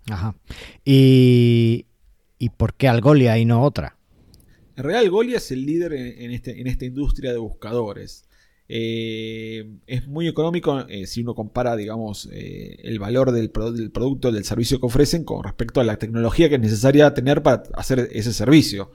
[0.10, 0.36] Ajá.
[0.86, 1.86] ¿Y,
[2.40, 3.98] ¿y por qué Algolia y no otra?
[4.78, 8.27] En realidad Algolia es el líder en, este, en esta industria de buscadores.
[8.70, 14.44] Eh, es muy económico eh, si uno compara, digamos, eh, el valor del, producto, del
[14.44, 18.34] servicio que ofrecen con respecto a la tecnología que es necesaria tener para hacer ese
[18.34, 18.92] servicio.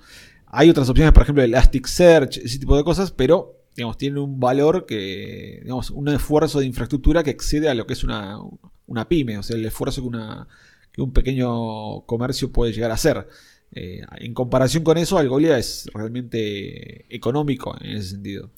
[0.46, 4.84] Hay otras opciones, por ejemplo, Elasticsearch, ese tipo de cosas, pero digamos, tiene un valor
[4.84, 8.38] que, digamos, un esfuerzo de infraestructura que excede a lo que es una,
[9.08, 10.46] pyme, o sea, el esfuerzo que, una,
[10.92, 13.26] que un pequeño comercio puede llegar a hacer.
[13.70, 18.50] en comparación con eso, Algolia es realmente económico en ese sentido.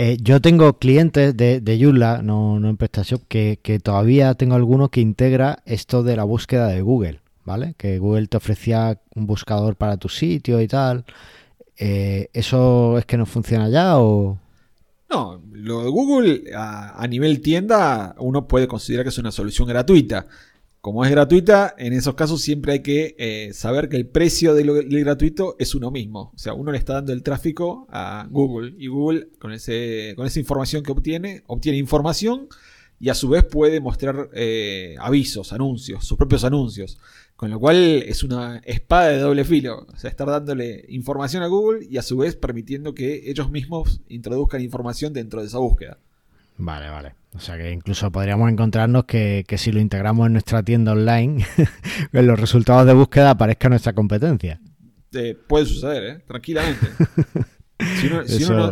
[0.00, 4.54] Eh, yo tengo clientes de, de Joomla, no, no en PrestaShop, que, que todavía tengo
[4.54, 7.74] algunos que integra esto de la búsqueda de Google, ¿vale?
[7.76, 11.04] Que Google te ofrecía un buscador para tu sitio y tal.
[11.76, 14.38] Eh, ¿Eso es que no funciona ya o...?
[15.10, 20.26] No, lo de Google a, nivel tienda uno puede considerar que es una solución gratuita
[20.80, 24.88] como es gratuita, en esos casos siempre hay que eh, saber que el precio del,
[25.00, 26.30] gratuito es uno mismo.
[26.34, 30.26] O sea, uno le está dando el tráfico a Google y Google con, ese, con
[30.26, 32.48] esa información que obtiene, obtiene información
[33.00, 36.98] y a su vez puede mostrar eh, avisos, anuncios, sus propios anuncios.
[37.34, 39.86] Con lo cual es una espada de doble filo.
[39.92, 44.00] O sea, estar dándole información a Google y a su vez permitiendo que ellos mismos
[44.08, 45.98] introduzcan información dentro de esa búsqueda.
[46.58, 47.14] Vale, vale.
[47.34, 51.44] O sea que incluso podríamos encontrarnos que, si lo integramos en nuestra tienda online,
[52.12, 54.60] en los resultados de búsqueda aparezca nuestra competencia.
[55.12, 56.24] Eh, puede suceder, ¿eh?
[56.26, 56.86] tranquilamente.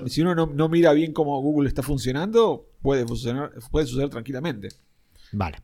[0.05, 4.69] si uno, no, mira bien cómo Google está funcionando, puede, funcionar, puede suceder tranquilamente.
[5.33, 5.59] Vale.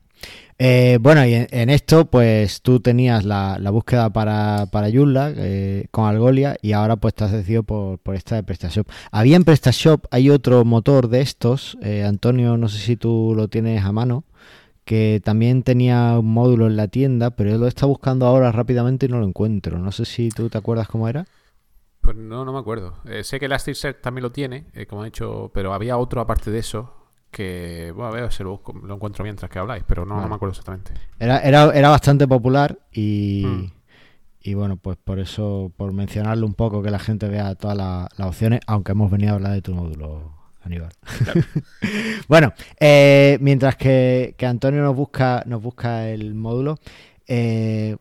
[0.64, 6.56] Eh, bueno, y en, esto, pues tú tenías la, búsqueda para, para eh, con Algolia
[6.62, 8.88] y ahora pues te has decidido por, esta de PrestaShop.
[9.10, 13.48] Había en PrestaShop, hay otro motor de estos, eh, Antonio, no sé si tú lo
[13.48, 14.22] tienes a mano,
[14.84, 19.06] que también tenía un módulo en la tienda, pero yo lo está buscando ahora rápidamente
[19.06, 19.80] y no lo encuentro.
[19.80, 21.26] No sé si tú te acuerdas cómo era.
[22.02, 22.94] Pues no, no me acuerdo.
[23.24, 27.01] sé que Elasticsearch también lo tiene, como he dicho, pero había otro aparte de eso
[27.32, 30.92] que, bueno, a ver si lo, encuentro mientras que habláis, pero no, me acuerdo exactamente.
[31.18, 33.72] Era, era, era bastante popular y, hmm.
[34.42, 38.28] y bueno, pues por eso, por mencionarlo un poco, que la gente vea todas las
[38.28, 40.92] opciones, aunque hemos venido a hablar de tu módulo, Aníbal.
[42.28, 46.78] bueno, eh, mientras que, Antonio nos busca, nos busca el módulo,
[47.26, 47.96] eh,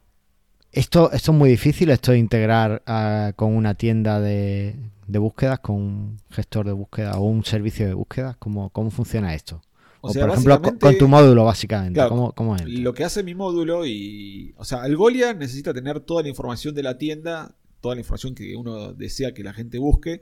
[0.72, 4.76] esto, esto es muy difícil, esto de integrar ah, con una tienda de,
[5.12, 8.38] de búsquedas con un gestor de búsqueda o un servicio de búsquedas?
[8.38, 9.62] ¿Cómo, cómo funciona esto?
[10.02, 12.02] O, por ejemplo, con, tu módulo, básicamente.
[12.08, 14.54] ¿Cómo, es Lo que hace mi módulo y.
[14.58, 18.56] O sea, Algolia necesita tener toda la información de la tienda, toda la información que
[18.56, 20.22] uno desea que la gente busque,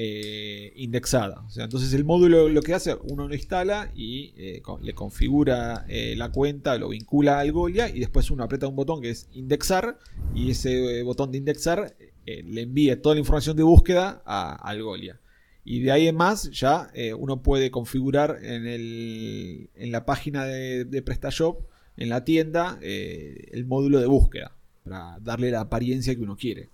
[0.00, 1.42] eh, indexada.
[1.46, 5.84] O sea, entonces el módulo lo que hace, uno lo instala y eh, le configura
[5.88, 9.28] eh, la cuenta, lo vincula a Algolia y después uno aprieta un botón que es
[9.32, 9.98] indexar
[10.34, 11.96] y ese botón de indexar
[12.30, 15.18] eh, le envíe toda la información de búsqueda a, Algolia.
[15.64, 20.44] Y de ahí en más ya eh, uno puede configurar en, el, en la página
[20.44, 21.62] de, PrestaShop,
[21.96, 24.52] en la tienda, eh, el módulo de búsqueda
[24.84, 26.68] para darle la apariencia que uno quiere.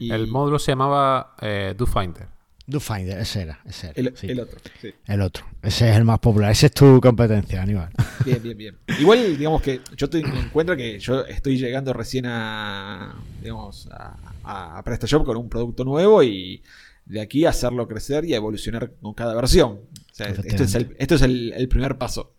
[0.00, 1.36] El módulo se llamaba
[1.76, 2.26] DoFinder.
[2.66, 3.60] DoFinder, ese era.
[3.64, 4.58] Ese era el, otro.
[5.06, 5.46] El otro.
[5.62, 6.50] Ese es el más popular.
[6.50, 7.90] Ese es tu competencia, Aníbal.
[8.24, 8.76] Bien, bien, bien.
[9.00, 14.82] Igual, digamos que yo te encuentro que yo estoy llegando recién a, digamos, a, a
[14.82, 16.62] PrestaShop con un producto nuevo y
[17.04, 19.72] de aquí hacerlo crecer y evolucionar con cada versión.
[19.72, 22.32] O sea, esto es, el, esto es el primer paso.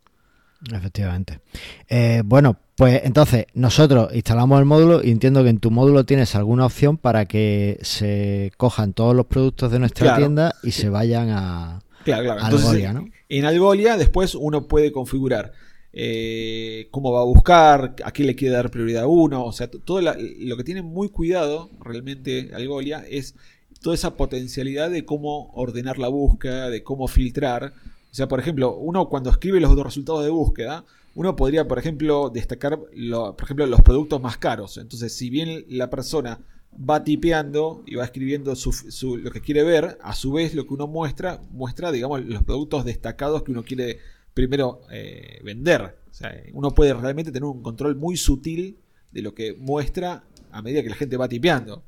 [0.71, 1.41] Efectivamente.
[1.87, 6.33] Eh, bueno, pues entonces nosotros instalamos el módulo y entiendo que en tu módulo tienes
[6.35, 11.29] alguna opción para que se cojan todos los productos de nuestra tienda y se vayan
[11.29, 13.07] a, Algolia, ¿no?
[13.29, 15.53] En Algolia después uno puede configurar
[15.93, 19.69] eh, cómo va a buscar, a qué le quiere dar prioridad a uno, o sea,
[19.69, 23.35] todo lo que tiene muy cuidado realmente Algolia es
[23.83, 27.73] toda esa potencialidad de cómo ordenar la búsqueda, de cómo filtrar,
[28.11, 32.29] O sea, por ejemplo, uno cuando escribe los resultados de búsqueda, uno podría, por ejemplo,
[32.29, 34.77] destacar, por ejemplo, los productos más caros.
[34.77, 36.39] Entonces, si bien la persona
[36.77, 40.87] va tipeando y va escribiendo lo que quiere ver, a su vez lo que uno
[40.87, 43.99] muestra, muestra, digamos, los productos destacados que uno quiere
[44.33, 45.97] primero eh, vender.
[46.09, 48.77] O sea, uno puede realmente tener un control muy sutil
[49.11, 51.83] de lo que muestra a medida que la gente va tipeando.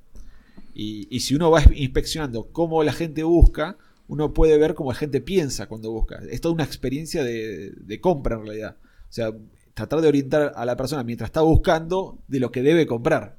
[0.75, 5.21] Y, si uno va inspeccionando cómo la gente busca, uno puede ver cómo la gente
[5.21, 6.21] piensa cuando busca.
[6.29, 8.77] Es toda una experiencia de compra en realidad.
[9.15, 9.31] O sea,
[9.73, 13.37] tratar de orientar a la persona mientras está buscando de lo que debe comprar.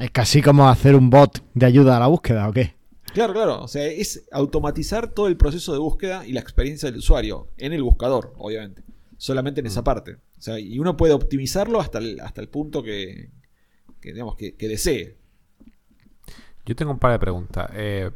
[0.00, 2.76] Es casi como hacer un bot de ayuda a la búsqueda, ¿o qué?
[3.12, 3.62] Claro, claro.
[3.62, 7.74] O sea, es automatizar todo el proceso de búsqueda y la experiencia del usuario en
[7.74, 8.82] el buscador, obviamente.
[9.18, 9.84] Solamente en esa mm.
[9.84, 10.14] parte.
[10.14, 13.28] O sea, y uno puede optimizarlo hasta el, hasta el punto que,
[14.00, 15.18] digamos, que, desee.
[16.64, 17.70] Yo tengo un par de preguntas.
[17.74, 18.10] Eh,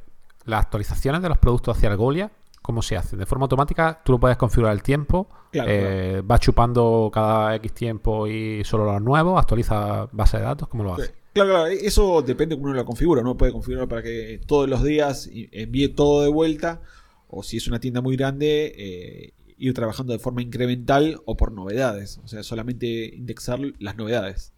[0.46, 3.18] ¿Las actualizaciones de los productos hacia Algolia, cómo se hacen?
[3.18, 5.28] ¿De forma automática tú lo puedes configurar el tiempo?
[5.52, 9.38] Eh, ¿Va chupando cada X tiempo y solo los nuevos?
[9.38, 10.68] ¿Actualiza base de datos?
[10.68, 11.12] ¿Cómo lo hace?
[11.34, 13.20] Claro, claro, eso depende de cómo uno lo configura.
[13.20, 16.80] Uno puede configurar para que todos los días envíe todo de vuelta,
[17.28, 21.52] o si es una tienda muy grande, eh, ir trabajando de forma incremental o por
[21.52, 22.20] novedades.
[22.24, 24.52] O sea, solamente indexar las novedades.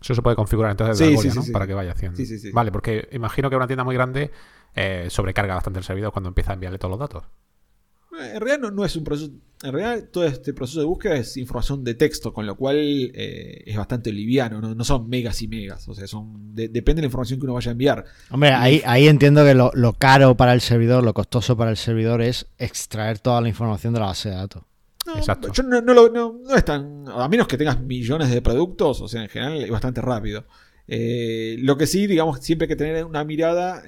[0.00, 1.42] Eso se puede configurar entonces de ¿no?
[1.52, 2.22] Para que vaya haciendo.
[2.52, 4.30] Vale, porque imagino que una tienda muy grande
[4.74, 7.24] eh, sobrecarga bastante el servidor cuando empieza a enviarle todos los datos.
[8.18, 9.30] Eh, en realidad no, es un proceso.
[9.62, 13.64] En realidad, todo este proceso de búsqueda es información de texto, con lo cual eh,
[13.66, 14.60] es bastante liviano.
[14.60, 14.84] ¿no?
[14.84, 15.88] son megas y megas.
[15.88, 18.04] O sea, son depende de la información que uno vaya a enviar.
[18.30, 22.22] Hombre, ahí, ahí entiendo que lo, caro para el servidor, lo costoso para el servidor
[22.22, 24.62] es extraer toda la información de la base de datos.
[25.16, 25.50] Exacto.
[25.52, 27.04] Yo no, no, es tan.
[27.08, 30.44] A menos que tengas millones de productos, o sea, en general es bastante rápido.
[30.88, 33.82] Eh, lo que sí, digamos, siempre hay que tener una mirada.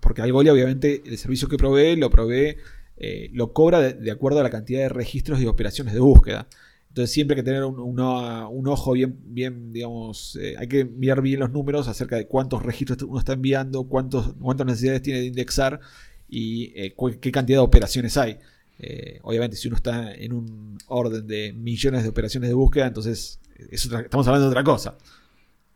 [0.00, 2.56] porque Algolia, obviamente, el servicio que provee lo provee
[2.96, 6.48] eh, lo cobra de, acuerdo a la cantidad de registros y operaciones de búsqueda.
[6.88, 7.98] Entonces siempre hay que tener un,
[8.68, 13.02] ojo bien, bien digamos, eh, hay que mirar bien los números acerca de cuántos registros
[13.02, 15.80] uno está enviando, cuántos, cuántas necesidades tiene de indexar
[16.28, 18.38] y eh, qué cantidad de operaciones hay.
[19.22, 23.40] obviamente si uno está en un orden de millones de operaciones de búsqueda, entonces
[23.70, 24.96] estamos hablando de otra cosa.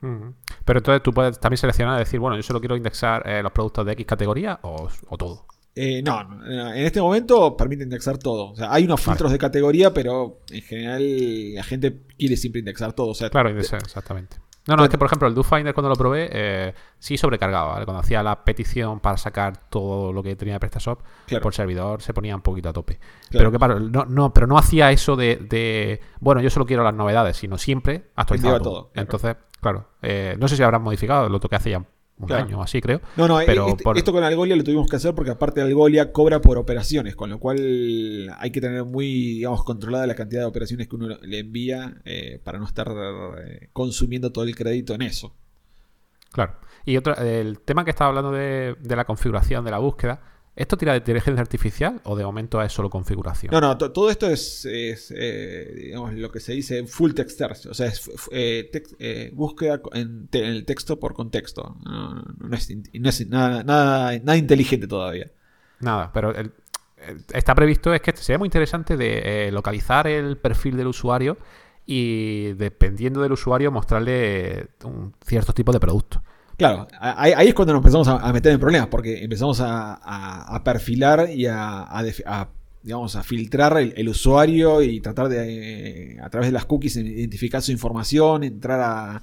[0.01, 3.87] Pero entonces tú puedes también seleccionar y decir, bueno, yo solo quiero indexar los productos
[3.87, 5.47] de X categoría o todo.
[5.81, 8.51] Eh, no, en este momento permite indexar todo.
[8.51, 12.95] O sea, hay unos filtros de categoría, pero en general la gente quiere siempre indexar
[12.95, 13.15] todo.
[13.31, 14.39] claro, exactamente.
[14.69, 17.83] No, no, es que por ejemplo el DoFinder cuando lo probé eh, sí sobrecargaba.
[17.87, 21.01] Cuando hacía la petición para sacar todo lo que tenía de PrestaShop
[21.41, 23.01] por servidor se ponía un poquito a tope.
[23.31, 27.39] Pero que no, no, pero no hacía eso de, bueno, yo solo quiero las novedades,
[27.39, 28.73] sino siempre actualizaba todo.
[28.73, 28.91] todo.
[28.95, 31.83] Entonces, claro, eh, no sé si habrán modificado lo que hace ya
[32.19, 33.01] un año así, creo.
[33.17, 36.41] No, no, pero este, esto con Algolia lo tuvimos que hacer porque aparte Algolia cobra
[36.41, 40.89] por operaciones, con lo cual hay que tener muy, digamos, controlada la cantidad de operaciones
[40.89, 42.89] que uno le envía eh, para no estar
[43.39, 45.35] eh, consumiendo todo el crédito en eso.
[46.33, 46.57] Claro.
[46.85, 50.21] Y otro, el tema que estaba hablando de, de la configuración de la búsqueda,
[50.59, 53.53] ¿Esto tira de inteligencia artificial o de momento es solo configuración?
[53.53, 57.67] No, no, todo esto es, eh, digamos, lo que se dice full text search.
[57.67, 58.69] O sea, es eh,
[58.99, 61.77] eh, búsqueda en, el texto por contexto.
[61.85, 65.31] No, es, nada, nada, inteligente todavía.
[65.79, 66.35] Nada, pero
[67.33, 71.39] está previsto, es que sería muy interesante de localizar el perfil del usuario
[71.87, 76.21] y dependiendo del usuario mostrarle un cierto tipo de producto.
[76.59, 81.47] Claro, ahí, es cuando nos empezamos a, meter en problemas, porque empezamos a, perfilar y
[81.47, 82.05] a,
[82.83, 87.63] digamos, a filtrar el, usuario y tratar de, eh, a través de las cookies, identificar
[87.63, 89.23] su información, entrar a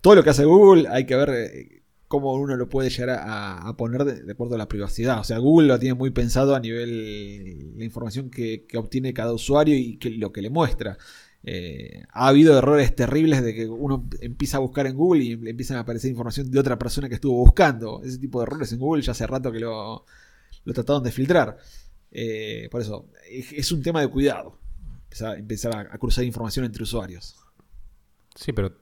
[0.00, 3.72] todo lo que hace Google, hay que ver eh, cómo uno lo puede llegar a,
[3.76, 5.20] poner de, acuerdo a la privacidad.
[5.20, 9.32] O sea, Google lo tiene muy pensado a nivel la información que, que obtiene cada
[9.32, 10.98] usuario y que, lo que le muestra.
[11.44, 15.50] Eh, ha habido errores terribles de que uno empieza a buscar en Google y le
[15.50, 18.02] empiezan a aparecer información de otra persona que estuvo buscando.
[18.04, 20.04] Ese tipo de errores en Google ya hace rato que lo,
[20.64, 21.56] lo trataron de filtrar.
[22.10, 24.58] Eh, por eso, es un tema de cuidado.
[25.36, 27.36] Empezar, a, cruzar información entre usuarios.
[28.34, 28.72] Sí, pero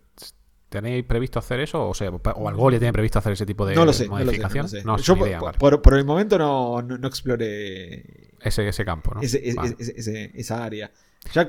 [0.68, 1.88] ¿tenéis previsto hacer eso?
[1.88, 4.66] O sea, o Algolia tiene previsto hacer ese tipo de modificación.
[4.84, 5.16] No Yo
[5.58, 9.20] por, el momento no, no, exploré ese, ese campo, ¿no?
[9.22, 10.90] esa área.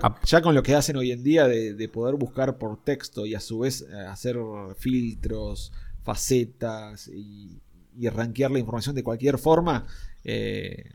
[0.01, 0.19] Ah.
[0.25, 3.39] Ya, con lo que hacen hoy en día de, poder buscar por texto y a
[3.39, 4.37] su vez eh, hacer
[4.77, 5.71] filtros,
[6.03, 7.61] facetas y,
[7.97, 9.85] y rankear la información de cualquier forma,
[10.23, 10.89] eh,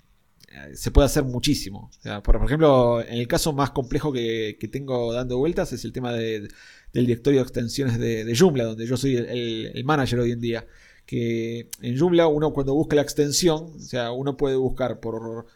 [0.74, 1.90] se puede hacer muchísimo.
[2.24, 6.50] por, ejemplo, en el caso más complejo que, tengo dando vueltas es el tema del
[6.92, 10.66] directorio de extensiones de, Joomla, donde yo soy el, manager hoy en día.
[11.06, 15.46] Que en Joomla uno cuando busca la extensión, o sea, uno puede buscar por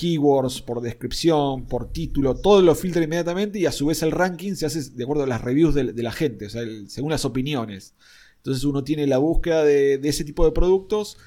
[0.00, 4.54] keywords, por descripción, por título, todo lo filtra inmediatamente y a su vez el ranking
[4.54, 7.94] se hace de acuerdo a las reviews de, la gente, o sea, según las opiniones.
[8.38, 11.18] Entonces uno tiene la búsqueda de, ese tipo de productos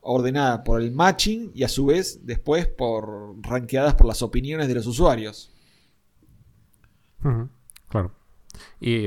[0.00, 4.74] ordenada por el matching y a su vez después por rankeadas por las opiniones de
[4.76, 5.52] los usuarios.
[7.88, 8.14] Claro.
[8.80, 9.04] Y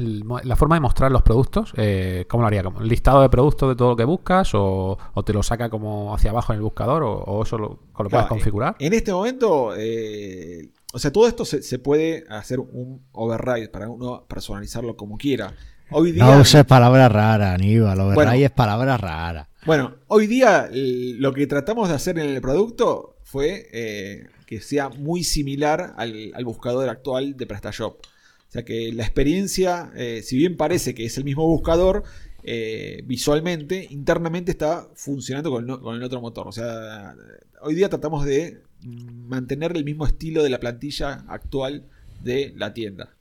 [0.00, 2.62] la forma de mostrar los productos, eh, ¿cómo lo haría?
[2.62, 4.50] ¿Como ¿Un listado de productos de todo lo que buscas?
[4.54, 7.02] ¿O, te lo saca como hacia abajo en el buscador?
[7.04, 8.76] ¿O, eso lo, puedes configurar?
[8.78, 14.24] En este momento, eh, o sea, todo esto se, puede hacer un override para uno
[14.28, 15.54] personalizarlo como quiera.
[15.90, 18.00] Hoy día, no uses palabras raras, Aníbal.
[18.00, 19.48] Override es palabra rara.
[19.64, 24.88] Bueno, hoy día lo que tratamos de hacer en el producto fue eh, que sea
[24.88, 28.00] muy similar al, al buscador actual de PrestaShop.
[28.48, 32.04] O sea que la experiencia, eh, si bien parece que es el mismo buscador,
[32.42, 36.48] eh, visualmente, internamente está funcionando con el, otro motor.
[36.48, 37.14] O sea,
[37.60, 41.88] hoy día tratamos de mantener el mismo estilo de la plantilla actual
[42.22, 43.14] de la tienda.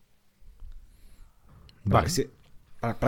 [1.90, 2.06] Para,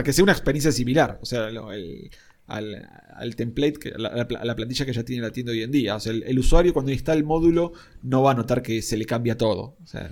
[0.04, 1.20] que sea, una experiencia similar.
[1.22, 2.12] O sea, el,
[2.50, 5.96] al, template, que, a, la, plantilla que ya tiene la tienda hoy en día.
[5.96, 7.74] O sea, el, usuario cuando instala el módulo
[8.04, 9.78] no va a notar que se le cambia todo.
[9.84, 10.10] O sea,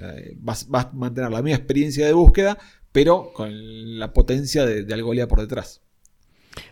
[0.47, 2.57] va, a mantener la misma experiencia de búsqueda,
[2.91, 5.81] pero con la potencia de, Algolia por detrás.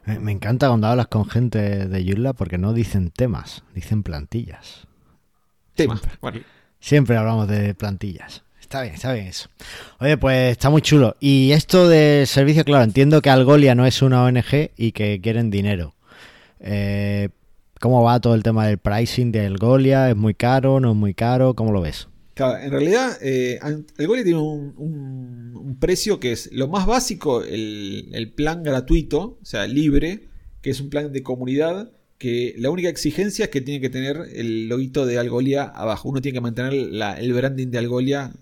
[0.06, 4.88] Me, encanta cuando hablas con gente de Joomla porque no dicen temas, dicen plantillas.
[5.76, 6.02] Temas,
[6.80, 8.45] Siempre hablamos de plantillas.
[8.66, 9.48] Está bien, está bien eso.
[10.00, 11.16] Oye, pues está muy chulo.
[11.20, 15.52] Y esto de servicio, claro, entiendo que Algolia no es una ONG y que quieren
[15.52, 15.94] dinero.
[16.60, 17.30] Eh,
[17.80, 20.10] ¿Cómo va todo el tema del pricing de Algolia?
[20.10, 20.80] ¿Es muy caro?
[20.80, 21.54] ¿No es muy caro?
[21.54, 22.08] ¿Cómo lo ves?
[22.34, 23.60] Claro, en realidad, eh,
[24.00, 30.24] Algolia tiene un, precio que es lo más básico, el, plan gratuito, o sea, libre,
[30.64, 34.18] que es un plan de comunidad que la única exigencia es que tiene que tener
[34.34, 36.10] el loguito de Algolia abajo.
[36.10, 38.34] Uno tiene que mantener el branding de Algolia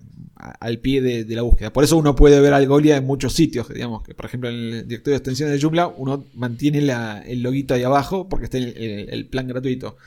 [0.60, 1.72] al pie de, la búsqueda.
[1.72, 4.88] Por eso uno puede ver Algolia en muchos sitios, digamos que por ejemplo en el
[4.88, 6.80] directorio de extensiones de Joomla uno mantiene
[7.26, 8.76] el loguito ahí abajo porque está el,
[9.10, 9.98] el, plan gratuito.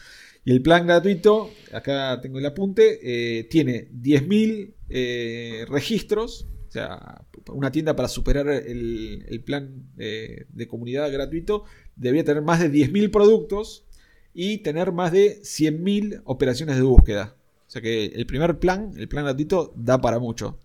[0.45, 7.27] Y el plan gratuito, acá tengo el apunte, eh, tiene 10.000 eh, registros, o sea,
[7.49, 11.65] una tienda para superar el, plan eh, de comunidad gratuito
[11.97, 13.87] debería tener más de 10.000 productos
[14.35, 17.36] y tener más de 100.000 operaciones de búsqueda.
[17.67, 20.59] O sea que el primer plan, el plan gratuito, da para mucho.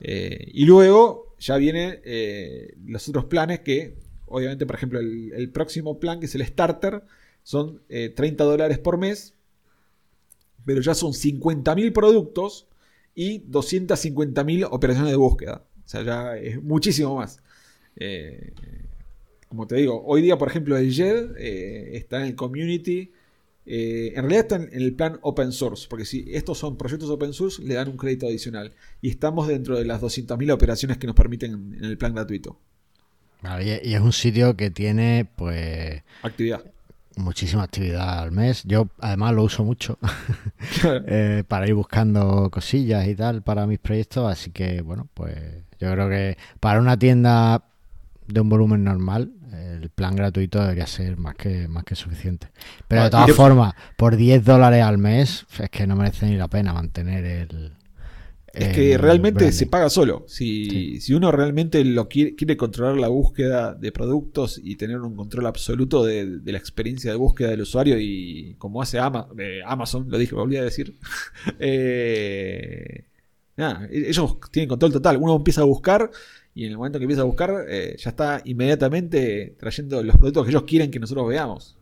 [0.00, 5.98] Eh, y luego ya vienen eh, los otros planes que, obviamente, por ejemplo, el, próximo
[5.98, 7.04] plan, que es el starter,
[7.42, 9.34] son 30 eh, dólares por mes,
[10.64, 12.66] pero ya son 50.000 productos
[13.14, 15.64] y 250.000 operaciones de búsqueda.
[15.84, 17.40] O sea, ya es muchísimo más.
[19.48, 21.36] como te digo, hoy día, por ejemplo, el JED
[21.94, 23.12] está en el community
[23.66, 27.32] eh, en realidad están en el plan open source, porque si estos son proyectos open
[27.32, 28.72] source, le dan un crédito adicional.
[29.00, 32.58] Y estamos dentro de las 200.000 operaciones que nos permiten en el plan gratuito.
[33.62, 36.02] y es un sitio que tiene, pues.
[36.22, 36.64] Actividad.
[37.16, 38.64] Muchísima actividad al mes.
[38.64, 39.98] Yo, además, lo uso mucho
[41.06, 44.30] eh, para ir buscando cosillas y tal para mis proyectos.
[44.30, 45.36] Así que, bueno, pues
[45.78, 47.64] yo creo que para una tienda
[48.26, 52.48] de un volumen normal, el plan gratuito debería ser más que, más que suficiente.
[52.88, 56.48] Pero de todas formas, por 10 dólares al mes, es que no merece ni la
[56.48, 57.72] pena mantener el.
[58.52, 60.24] Es que realmente se paga solo.
[60.28, 65.16] Si, si uno realmente lo quiere, quiere, controlar la búsqueda de productos y tener un
[65.16, 70.36] control absoluto de, la experiencia de búsqueda del usuario, y como hace Amazon, lo dije,
[70.36, 70.96] volví a decir.
[71.58, 73.06] eh,
[73.56, 75.16] nada, ellos tienen control total.
[75.16, 76.10] Uno empieza a buscar
[76.54, 80.44] y en el momento que empieza a buscar, eh, ya está inmediatamente trayendo los productos
[80.44, 81.76] que ellos quieren que nosotros veamos.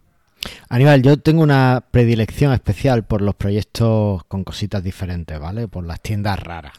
[0.68, 5.68] Aníbal, yo tengo una predilección especial por los proyectos con cositas diferentes, ¿vale?
[5.68, 6.72] Por las tiendas raras.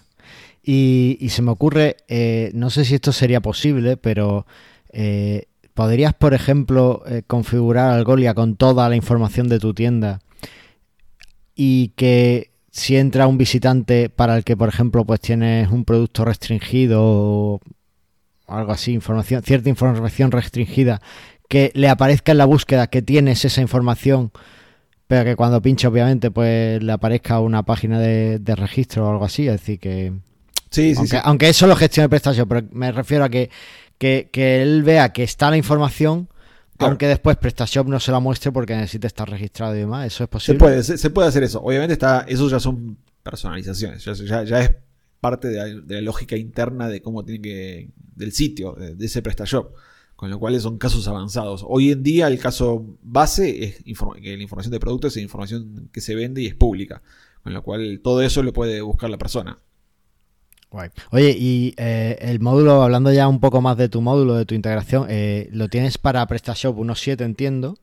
[0.64, 4.48] Y, se me ocurre, eh, no sé si esto sería posible, pero
[4.92, 10.20] eh, ¿podrías, por ejemplo, configurar Algolia con toda la información de tu tienda
[11.56, 16.26] y que si entra un visitante para el que, por ejemplo, pues tienes un producto
[16.26, 17.62] restringido
[18.56, 21.02] algo así, información, cierta información restringida,
[21.48, 24.32] que le aparezca en la búsqueda que tienes esa información,
[25.08, 29.48] pero que cuando pinche obviamente pues le aparezca una página de, registro o algo así,
[29.48, 30.14] es decir que...
[30.70, 33.52] Sí, aunque, sí, aunque eso lo gestione PrestaShop, pero me refiero a que,
[33.98, 36.30] que, él vea que está la información,
[36.80, 40.30] aunque después PrestaShop no se la muestre porque necesite estar registrado y demás, ¿eso es
[40.30, 40.58] posible?
[40.58, 41.62] Se puede, se, puede hacer eso.
[41.62, 44.72] Obviamente está, eso ya son personalizaciones, ya, ya, es
[45.24, 49.74] parte de la, lógica interna de cómo tiene que del sitio, de, ese PrestaShop.
[50.18, 51.66] con lo cual son casos avanzados.
[51.66, 53.84] Hoy en día el caso base es
[54.22, 57.02] que la información de productos es información que se vende y es pública,
[57.42, 59.60] con lo cual todo eso lo puede buscar la persona.
[61.12, 64.56] Oye, y eh, el módulo, hablando ya un poco más de tu módulo, de tu
[64.56, 67.78] integración, eh, lo tienes para PrestaShop 1.7, entiendo.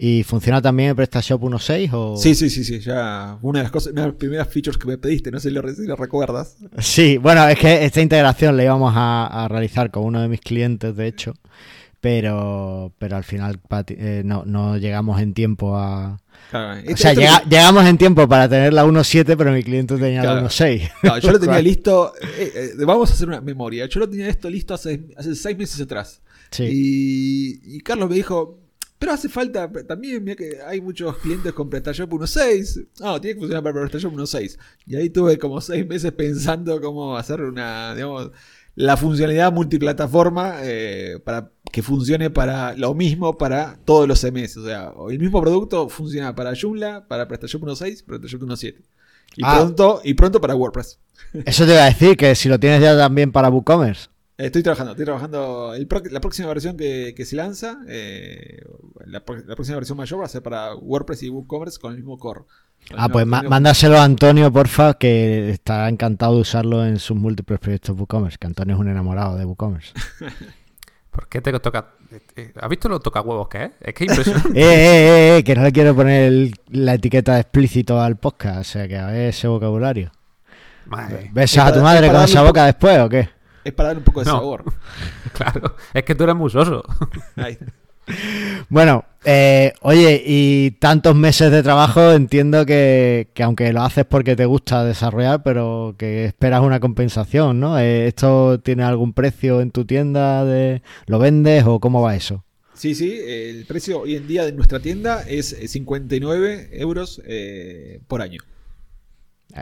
[0.00, 1.90] ¿Y funciona también en PrestaShop 1.6?
[1.92, 2.16] O...
[2.16, 2.78] Sí, sí, sí, sí.
[2.78, 5.48] Ya una de las cosas, una de las primeras features que me pediste, no sé
[5.48, 6.56] si lo, recuerdas.
[6.78, 10.94] Sí, bueno, es que esta integración la íbamos a, realizar con uno de mis clientes,
[10.94, 11.34] de hecho.
[12.00, 16.20] Pero, pero al final eh, no, llegamos en tiempo a.
[16.52, 20.92] o sea, llegamos en tiempo para tener la 1.7, pero mi cliente tenía la 1.6.
[21.02, 22.12] No, yo lo tenía listo.
[22.22, 23.86] Eh, eh, vamos a hacer una memoria.
[23.86, 26.22] Yo lo tenía esto listo hace, hace seis meses atrás.
[26.52, 26.68] Sí.
[26.70, 28.60] Y, y Carlos me dijo:
[28.98, 32.86] pero hace falta también, mira que hay muchos clientes con PrestaShop 1.6.
[33.00, 34.58] No, tiene que funcionar para PrestaShop 1.6.
[34.86, 38.32] Y ahí tuve como seis meses pensando cómo hacer una, digamos,
[38.74, 44.56] la funcionalidad multiplataforma eh, para que funcione para lo mismo para todos los CMS.
[44.56, 48.76] O sea, el mismo producto funciona para Joomla, para PrestaShop 1.6, PrestaShop 1.7.
[49.36, 49.58] Y, ah.
[49.58, 50.98] pronto, y pronto para WordPress.
[51.44, 54.08] Eso te iba a decir, que si lo tienes ya también para WooCommerce.
[54.38, 55.72] Estoy trabajando, estoy trabajando.
[56.10, 58.62] la próxima versión que, se lanza, eh,
[59.04, 62.42] la, próxima versión mayor va a ser para WordPress y WooCommerce con el mismo core.
[62.96, 67.98] Ah, pues mándaselo a Antonio, porfa, que estará encantado de usarlo en sus múltiples proyectos
[67.98, 69.92] WooCommerce, que Antonio es un enamorado de WooCommerce.
[71.10, 71.94] ¿Por qué te toca?
[72.36, 73.70] Eh, ¿Has visto lo toca huevos que es?
[73.80, 74.50] Es que impresionante.
[74.54, 78.64] eh, eh, eh, que no le quiero poner la etiqueta de explícito al podcast, o
[78.64, 80.12] sea que a ver ese vocabulario.
[81.32, 83.37] ¿Besas a tu madre con esa boca después o qué?
[83.64, 84.64] Es para dar un poco de sabor.
[85.32, 86.84] claro, es que tú eres musoso.
[88.68, 94.46] Bueno, eh, oye, y tantos meses de trabajo, entiendo que, aunque lo haces porque te
[94.46, 97.78] gusta desarrollar, pero que esperas una compensación, ¿no?
[97.78, 100.44] Eh, ¿Esto tiene algún precio en tu tienda?
[100.44, 102.44] De, ¿Lo vendes o cómo va eso?
[102.74, 108.22] Sí, sí, el precio hoy en día de nuestra tienda es 59 euros eh, por
[108.22, 108.40] año.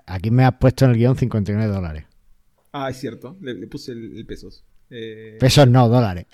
[0.04, 2.04] Aquí me has puesto en el guion 59 dólares.
[2.78, 4.62] Ah, es cierto, le, puse el, pesos.
[4.90, 6.26] Eh, pesos no, dólares.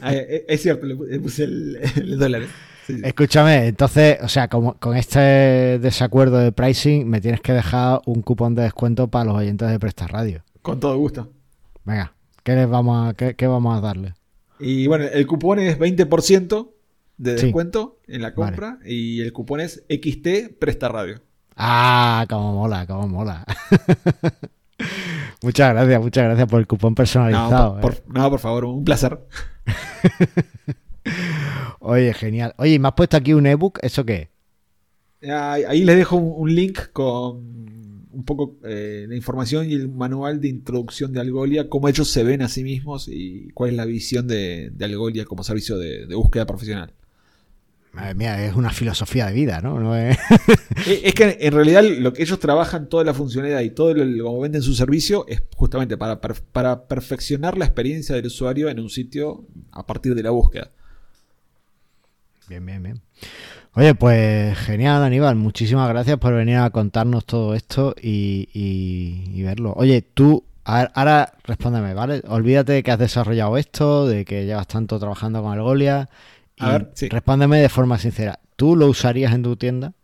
[0.00, 2.48] Ah, eh, eh, es cierto, le, puse el, dólares.
[2.86, 8.22] Escúchame, entonces, o sea, como con este desacuerdo de pricing, me tienes que dejar un
[8.22, 10.44] cupón de descuento para los oyentes de Presta Radio.
[10.62, 11.32] Con todo gusto.
[11.84, 12.14] Venga,
[12.44, 14.14] ¿qué les vamos a, qué, vamos a darle?
[14.60, 16.70] Y bueno, el cupón es 20%
[17.16, 21.20] de descuento en la compra y el cupón es XT Presta Radio.
[21.56, 23.44] Ah, como mola, como mola.
[25.44, 27.74] Muchas gracias, muchas gracias por el cupón personalizado.
[27.74, 28.30] No, por, eh.
[28.30, 29.20] por favor, un placer.
[31.80, 32.54] Oye, genial.
[32.56, 33.78] Oye, ¿me has puesto aquí un ebook?
[33.82, 34.30] ¿Eso qué?
[35.30, 37.36] Ahí, les dejo un, link con
[38.10, 42.24] un poco eh, la información y el manual de introducción de Algolia, cómo ellos se
[42.24, 46.46] ven a sí mismos y cuál es la visión de, Algolia como servicio de búsqueda
[46.46, 46.94] profesional.
[47.94, 49.96] Madre mía, es una filosofía de vida, ¿no?
[49.96, 50.18] es...
[51.14, 54.62] que en realidad lo que ellos trabajan, toda la funcionalidad y todo lo como venden
[54.62, 59.86] su servicio es justamente para, para perfeccionar la experiencia del usuario en un sitio a
[59.86, 60.70] partir de la búsqueda.
[62.48, 63.00] Bien, bien, bien.
[63.76, 65.34] Oye, pues genial, Aníbal.
[65.34, 69.72] Muchísimas gracias por venir a contarnos todo esto y, verlo.
[69.76, 72.22] Oye, tú, ahora respóndeme, ¿vale?
[72.28, 76.08] Olvídate de que has desarrollado esto, de que llevas tanto trabajando con Algolia.
[76.58, 78.40] A ver, Respóndeme de forma sincera.
[78.56, 79.94] ¿Tú lo usarías en tu tienda?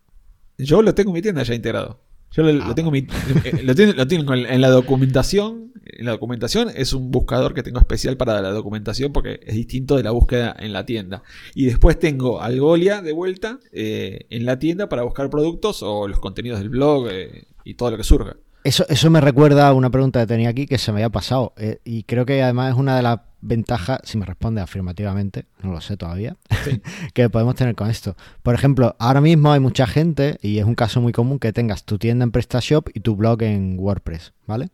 [0.59, 2.01] Yo lo tengo en mi tienda ya integrado.
[2.33, 5.73] Yo lo, ah, tengo, en la documentación.
[5.85, 9.97] En la documentación es un buscador que tengo especial para la documentación porque es distinto
[9.97, 11.23] de la búsqueda en la tienda.
[11.55, 16.21] Y después tengo Algolia de vuelta eh, en la tienda para buscar productos o los
[16.21, 18.37] contenidos del blog eh, y todo lo que surja.
[18.63, 21.55] Eso, eso me recuerda a una pregunta que tenía aquí que se me había pasado.
[21.57, 25.73] Eh, y creo que además es una de las ventajas, si me responde afirmativamente, no
[25.73, 26.37] lo sé todavía,
[27.15, 28.17] que podemos tener con esto.
[28.43, 31.85] Por ejemplo, ahora mismo hay mucha gente, y es un caso muy común, que tengas
[31.85, 34.69] tu tienda en PrestaShop y tu blog en WordPress, ¿vale?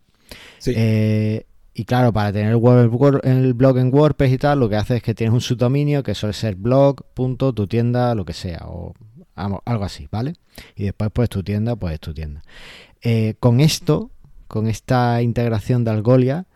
[0.59, 0.73] Sí.
[0.77, 5.03] Eh, y claro, para tener el blog en WordPress y tal, lo que hace es
[5.03, 8.95] que tienes un subdominio que suele ser blog, punto, tu tienda, lo que sea, o
[9.35, 10.33] algo así, ¿vale?
[10.75, 12.43] Y después, pues tu tienda, pues tu tienda.
[13.03, 14.11] Eh, con esto,
[14.49, 16.47] con esta integración de Algolia,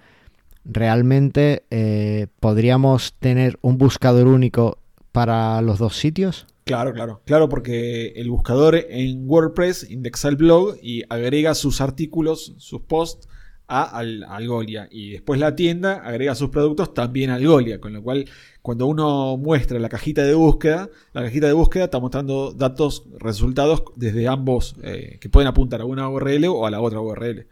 [0.65, 4.79] realmente eh, podríamos tener un buscador único
[5.13, 6.47] para los dos sitios.
[6.65, 12.55] Claro, claro, claro, porque el buscador en WordPress indexa el blog y agrega sus artículos,
[12.59, 13.29] sus posts
[13.71, 13.99] a,
[14.37, 14.89] Algolia.
[14.91, 17.81] Y después la tienda agrega sus productos también a Algolia.
[17.81, 18.27] Con lo cual,
[18.63, 23.85] cuando uno muestra la cajita de búsqueda, la cajita de búsqueda está mostrando datos, resultados
[23.97, 27.47] desde ambos eh, que pueden apuntar a una URL o a la otra URL.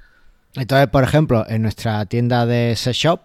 [0.59, 3.21] Entonces, por ejemplo, en nuestra tienda de SEShop,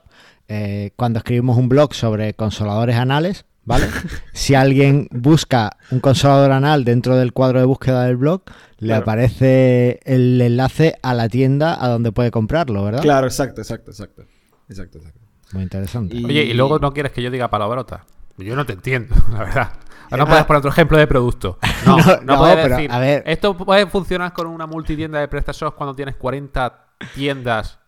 [0.48, 3.88] eh, cuando escribimos un blog sobre consoladores anales, ¿vale?
[4.34, 8.44] si alguien busca un consolador anal dentro del cuadro de búsqueda del blog,
[8.78, 9.02] le Claro.
[9.04, 13.02] aparece el enlace a la tienda a donde puede comprarlo, ¿verdad?
[13.02, 14.24] Claro, exacto, exacto, exacto.
[14.70, 15.20] Exacto, exacto.
[15.54, 16.16] Muy interesante.
[16.16, 18.06] Y- Oye, y luego no quieres que yo diga palabrota.
[18.38, 19.70] Yo no te entiendo, la verdad.
[20.12, 20.28] O no Ah.
[20.28, 21.58] puedes poner otro ejemplo de producto.
[21.86, 22.92] No, No, no, no, puedes pero, decir.
[22.92, 23.24] a ver.
[23.26, 26.74] Esto puede funcionar con una multitienda de PrestaShop cuando tienes 40
[27.16, 27.80] tiendas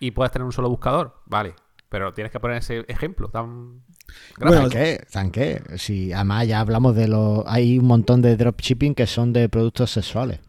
[0.00, 1.20] y puedes tener un solo buscador.
[1.26, 1.54] Vale.
[1.88, 3.82] Pero tienes que poner ese ejemplo tan.
[4.38, 5.06] Bueno, ¿Tan qué?
[5.12, 5.62] ¿Tan qué?
[5.76, 7.42] Si además ya hablamos de los...
[7.46, 10.40] Hay un montón de dropshipping que son de productos sexuales.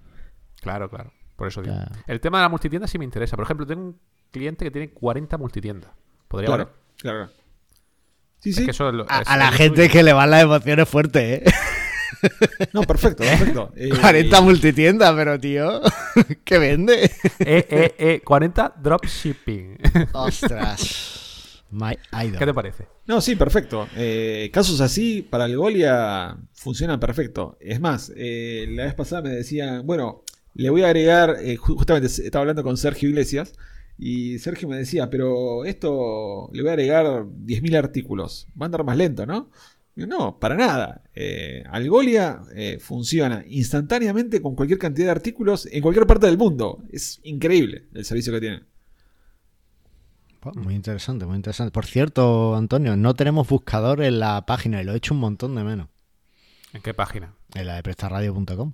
[0.62, 1.12] Claro, claro.
[1.36, 1.76] Por eso digo.
[2.08, 3.36] El tema de la multitienda sí me interesa.
[3.36, 4.00] Por ejemplo, tengo un
[4.32, 5.92] cliente que tiene 40 multitiendas.
[6.28, 6.78] Podría Claro, valer.
[6.98, 7.30] claro.
[8.40, 8.66] Sí, Es sí.
[8.66, 11.24] que eso es lo- A, es- a la gente que le van las emociones fuertes,
[11.24, 11.44] ¿eh?
[12.74, 13.72] No, perfecto, perfecto.
[13.76, 15.82] Eh, 40 multitiendas, pero tío,
[16.44, 17.06] ¿qué vende?
[17.40, 19.78] Eh, eh, eh, 40 dropshipping.
[20.14, 21.64] Ostras.
[21.72, 22.38] My idol.
[22.40, 22.88] ¿Qué te parece?
[23.08, 23.88] No, sí, perfecto.
[23.96, 27.58] Eh, casos así para el Golia funcionan perfecto.
[27.60, 31.76] Es más, eh, la vez pasada me decían, bueno, le voy a agregar, eh, ju-
[31.78, 33.54] justamente estaba hablando con Sergio Iglesias
[33.98, 38.48] y Sergio me decía, pero esto le voy a agregar 10.000 artículos.
[38.60, 39.50] Va a andar más lento, ¿no?
[39.96, 41.04] No, para nada.
[41.14, 46.84] Eh, Algolia eh, funciona instantáneamente con cualquier cantidad de artículos en cualquier parte del mundo.
[46.92, 48.64] Es increíble el servicio que tiene.
[50.54, 51.72] Muy interesante, muy interesante.
[51.72, 55.56] Por cierto, Antonio, no tenemos buscador en la página y lo he hecho un montón
[55.56, 55.88] de menos.
[56.74, 57.34] ¿En qué página?
[57.54, 58.74] En la de prestarradio.com.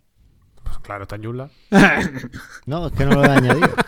[0.63, 1.49] Pues claro, está en Joomla.
[2.65, 3.69] No, es que no lo he añadido.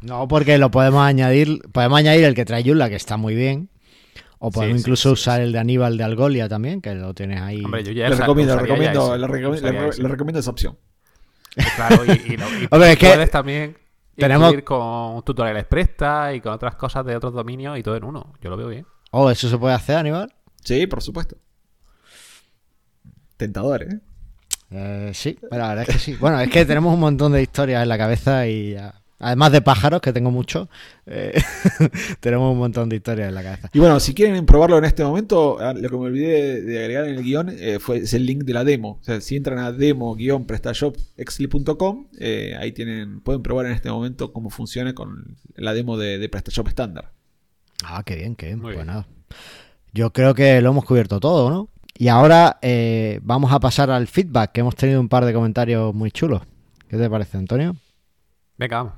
[0.00, 1.60] No, porque lo podemos añadir.
[1.72, 3.68] Podemos añadir el que trae Yula, que está muy bien.
[4.40, 7.12] O podemos Sí, sí, incluso sí, usar el de Aníbal de Algolia también, que lo
[7.14, 7.64] tienes ahí.
[7.64, 10.78] Hombre, yo ya Le recomiendo, le recomiendo, le recomiendo- esa opción.
[11.76, 13.76] Claro, y, y, no- y Hombre, es que puedes también
[14.16, 18.04] tenemos- incluir con tutoriales presta y con otras cosas de otros dominios y todo en
[18.04, 18.32] uno.
[18.40, 18.86] Yo lo veo bien.
[19.10, 20.32] Oh, ¿eso se puede hacer, Aníbal?
[20.62, 21.36] Sí, por supuesto.
[23.36, 24.00] Tentador, ¿eh?
[24.70, 26.14] Eh, sí, la verdad es que sí.
[26.20, 29.60] Bueno, es que tenemos un montón de historias en la cabeza y ya- además de
[29.62, 30.68] pájaros, que tengo muchos,
[31.06, 31.40] eh,
[32.20, 33.68] tenemos un montón de historias en la cabeza.
[33.72, 37.04] Y bueno, si quieren probarlo en este momento, ah, lo que me olvidé de agregar
[37.06, 38.98] en el guion eh, fue, es el link de la demo.
[39.00, 44.50] O sea, si entran a demo-prestashopexli.com, eh, ahí tienen, pueden probar en este momento cómo
[44.50, 47.12] funciona con la demo de, de PrestaShop estándar.
[47.84, 48.58] Ah, qué bien, qué bien.
[48.60, 48.86] Muy Pues bien.
[48.86, 49.06] nada.
[49.92, 51.68] Yo creo que lo hemos cubierto todo, ¿no?
[51.96, 55.94] Y ahora eh, vamos a pasar al feedback, que hemos tenido un par de comentarios
[55.94, 56.42] muy chulos.
[56.88, 57.74] ¿Qué te parece, Antonio?
[58.58, 58.92] Venga, vamos.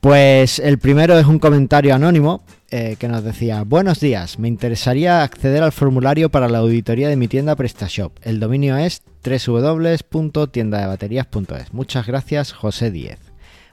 [0.00, 5.22] Pues el primero es un comentario anónimo eh, que nos decía, buenos días, me interesaría
[5.24, 8.12] acceder al formulario para la auditoría de mi tienda PrestaShop.
[8.22, 11.72] El dominio es www.tiendadebaterías.es.
[11.72, 13.18] Muchas gracias, José Díez.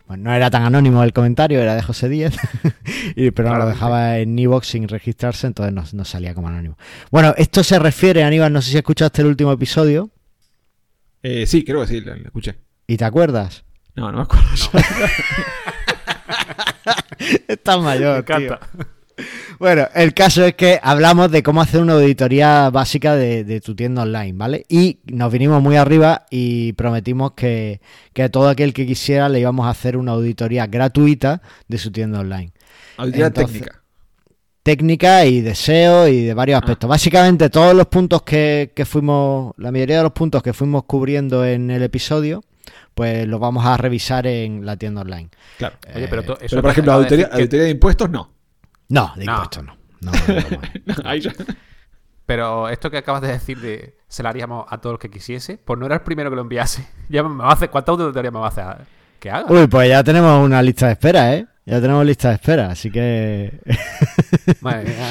[0.08, 2.36] Bueno, no era tan anónimo el comentario, era de José Díez,
[3.16, 6.78] y- pero no lo dejaba en Evox sin registrarse, entonces no, no salía como anónimo.
[7.12, 10.10] Bueno, esto se refiere, Aníbal, no sé si escuchaste el último episodio
[11.24, 12.56] Eh, sí, creo que sí, lo, lo escuché.
[12.88, 13.64] y te acuerdas.
[13.96, 14.48] No, no me acuerdo.
[17.48, 18.60] Estás mayor, Me encanta.
[18.60, 18.86] tío.
[19.60, 23.74] Bueno, el caso es que hablamos de cómo hacer una auditoría básica de, de tu
[23.74, 24.66] tienda online, ¿vale?
[24.68, 27.80] Y nos vinimos muy arriba y prometimos que,
[28.12, 31.92] que a todo aquel que quisiera le íbamos a hacer una auditoría gratuita de su
[31.92, 32.52] tienda online.
[32.98, 33.82] Auditoría técnica.
[34.64, 36.90] Técnica y deseo y de varios aspectos.
[36.90, 41.46] Básicamente todos los puntos que, que fuimos, la mayoría de los puntos que fuimos cubriendo
[41.46, 42.44] en el episodio,
[42.94, 45.30] pues los vamos a revisar en la tienda online.
[45.58, 45.76] Claro.
[45.96, 48.32] Oye, pero to- eso Pero por ejemplo, auditoría, que- auditoría de impuestos, no.
[48.90, 49.32] No, de No.
[49.34, 49.78] impuestos no.
[50.02, 51.32] No, no.
[52.26, 55.58] Pero esto que acabas de decir de se lo haríamos a todo el que quisiese,
[55.64, 56.88] pues no era el primero que lo enviase.
[57.10, 57.38] Ya me
[57.70, 58.66] ¿cuánta auditoría me va a hacer
[59.20, 59.46] que haga?
[59.52, 61.46] Uy, pues ya tenemos una lista de espera, ¿eh?
[61.66, 63.60] Ya tenemos lista de espera, así que...
[64.62, 65.08] Madre mía.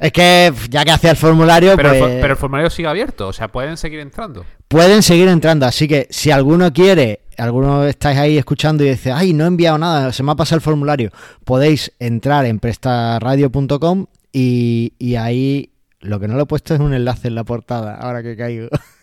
[0.00, 3.28] es que ya que hacía el formulario, Pero, el pues pero el formulario sigue abierto,
[3.28, 4.44] o sea, pueden seguir entrando.
[4.68, 5.64] pueden seguir entrando.
[5.64, 9.78] Así que si alguno quiere, alguno estáis ahí escuchando y dice, ay, no he enviado
[9.78, 11.10] nada, se me ha pasado el formulario,
[11.44, 15.72] podéis entrar en prestarradio.com y, y ahí...
[16.00, 18.68] Lo que no lo he puesto es un enlace en la portada, ahora que caigo.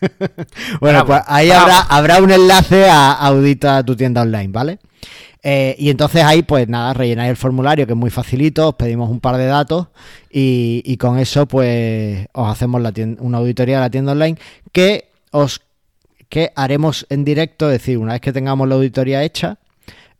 [0.80, 1.62] bueno, Bravo, pues ahí bravo.
[1.64, 4.78] habrá, habrá un enlace a Audita tu tienda online, ¿vale?
[5.48, 9.08] Eh, y entonces ahí, pues nada, rellenáis el formulario, que es muy facilito, os pedimos
[9.08, 9.86] un par de datos
[10.28, 14.36] y, con eso, pues os hacemos la tien- una auditoría de la tienda online
[14.72, 15.60] que os
[16.28, 19.58] que haremos en directo, es decir, una vez que tengamos la auditoría hecha,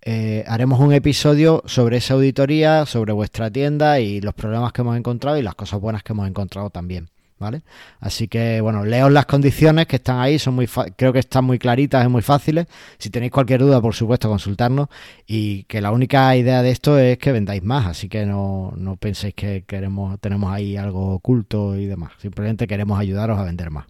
[0.03, 4.97] eh, haremos un episodio sobre esa auditoría, sobre vuestra tienda y los problemas que hemos
[4.97, 7.09] encontrado y las cosas buenas que hemos encontrado también.
[7.39, 7.63] ¿Vale?
[8.01, 11.59] Así que bueno, leo las condiciones que están ahí, son muy creo que están muy
[11.59, 12.67] claritas y muy fáciles.
[12.99, 14.89] Si tenéis cualquier duda, por supuesto, consultarnos.
[15.27, 18.97] Y que la única idea de esto es que vendáis más, así que no, no
[18.97, 22.13] penséis que queremos, tenemos ahí algo oculto y demás.
[22.19, 23.87] Simplemente queremos ayudaros a vender más.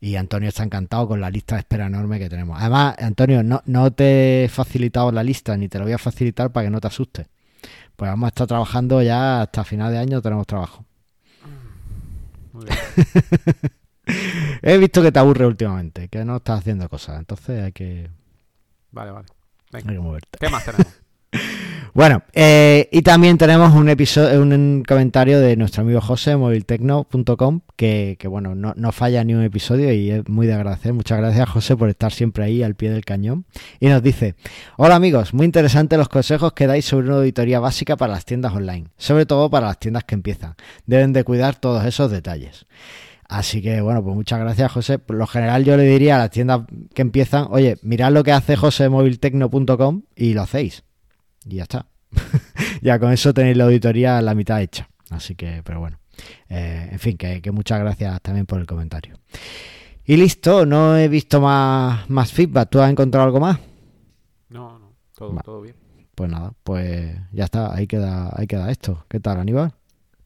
[0.00, 2.56] Y Antonio está encantado con la lista de espera enorme que tenemos.
[2.60, 6.52] Además, Antonio, no, no te he facilitado la lista, ni te lo voy a facilitar
[6.52, 7.26] para que no te asustes.
[7.96, 10.84] Pues vamos a estar trabajando ya hasta final de año, tenemos trabajo.
[14.62, 18.10] He visto que te aburre últimamente, que no estás haciendo cosas, entonces hay que.
[18.92, 19.26] Vale, vale.
[19.72, 20.38] Hay que moverte.
[20.40, 20.86] ¿Qué más tenemos?
[21.96, 28.16] bueno, eh, y también tenemos un episodio, un, comentario de nuestro amigo José, moviltecno.com, que,
[28.18, 30.92] que bueno, no, no, falla ni un episodio y es muy de agradecer.
[30.92, 33.46] Muchas gracias, José, por estar siempre ahí al pie del cañón.
[33.80, 34.34] Y nos dice:
[34.76, 38.52] Hola amigos, muy interesante los consejos que dais sobre una auditoría básica para las tiendas
[38.52, 40.54] online, sobre todo para las tiendas que empiezan.
[40.84, 42.66] Deben de cuidar todos esos detalles.
[43.28, 44.98] Así que bueno, pues muchas gracias José.
[44.98, 46.60] Por lo general yo le diría a las tiendas
[46.94, 50.85] que empiezan, oye, mirad lo que hace josemoviltecno.com y lo hacéis.
[51.46, 51.86] Y ya está.
[52.82, 54.88] ya con eso tenéis la auditoría a la mitad hecha.
[55.10, 55.98] Así que, pero bueno.
[56.48, 59.16] Eh, en fin, que, muchas gracias también por el comentario.
[60.04, 62.70] Y listo, no he visto más, más feedback.
[62.70, 63.58] ¿Tú has encontrado algo más?
[64.48, 65.76] No, no, todo, todo bien.
[66.14, 69.04] Pues nada, pues ya está, ahí queda, ahí queda esto.
[69.08, 69.74] ¿Qué tal, Aníbal?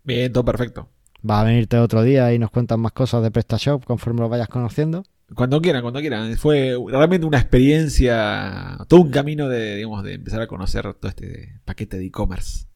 [0.04, 0.88] Bien, todo perfecto.
[1.28, 4.48] ¿Va a venirte otro día y nos cuentan más cosas de PrestaShop conforme lo vayas
[4.48, 5.04] conociendo?
[5.34, 6.36] Cuando quieran, cuando quieran.
[6.36, 11.60] Fue realmente una experiencia, todo un camino de, digamos, de empezar a conocer todo este
[11.64, 12.66] paquete de e-commerce.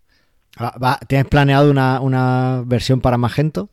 [0.56, 3.70] Ah, ¿Tienes planeado una, versión para Magento?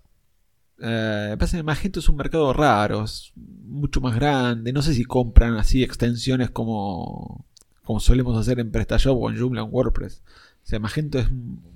[0.79, 4.73] Eh, pasa que Magento es un mercado raro, es mucho más grande.
[4.73, 7.45] No sé si compran así extensiones como,
[7.83, 10.23] como solemos hacer en PrestaShop o en Joomla o en WordPress.
[10.63, 11.27] O sea, Magento es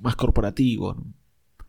[0.01, 0.95] más corporativo.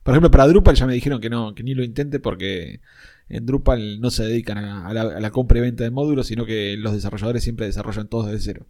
[0.03, 2.81] Por ejemplo, para Drupal ya me dijeron que no, que ni lo intente porque
[3.29, 6.93] en Drupal no se dedican a, la, compra y venta de módulos, sino que los
[6.93, 8.67] desarrolladores siempre desarrollan todos desde cero.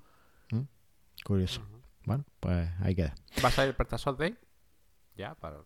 [0.50, 0.62] Mm,
[1.24, 1.62] curioso.
[2.04, 3.14] Bueno, pues ahí queda.
[3.42, 4.36] ¿Vas a ir al PrestaShop Day?
[5.16, 5.58] Ya, para,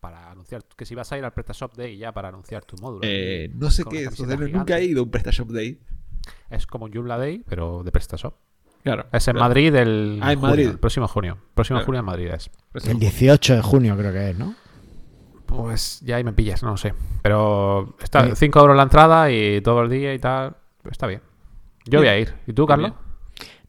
[0.00, 0.64] para anunciar.
[0.76, 3.00] Que si vas a ir al PrestaShop Day ya para anunciar tu módulo.
[3.02, 4.18] Eh, no sé qué es.
[4.18, 5.80] nunca he ido a un PrestaShop Day.
[6.50, 8.34] Es como un Joomla Day, pero de PrestaShop.
[8.82, 9.06] Claro.
[9.12, 10.68] Es en Madrid el, ah, en Madrid.
[10.68, 11.38] el próximo junio.
[11.54, 12.50] Próximo junio en Madrid es.
[12.86, 14.54] El 18 de junio creo que es, ¿no?
[15.48, 16.92] Pues ya ahí me pillas, no lo sé.
[17.22, 20.54] Pero está 5 euros la entrada y todo el día y tal.
[20.90, 21.22] Está bien.
[21.86, 22.34] Yo voy a ir.
[22.46, 22.92] ¿Y tú, Carlos?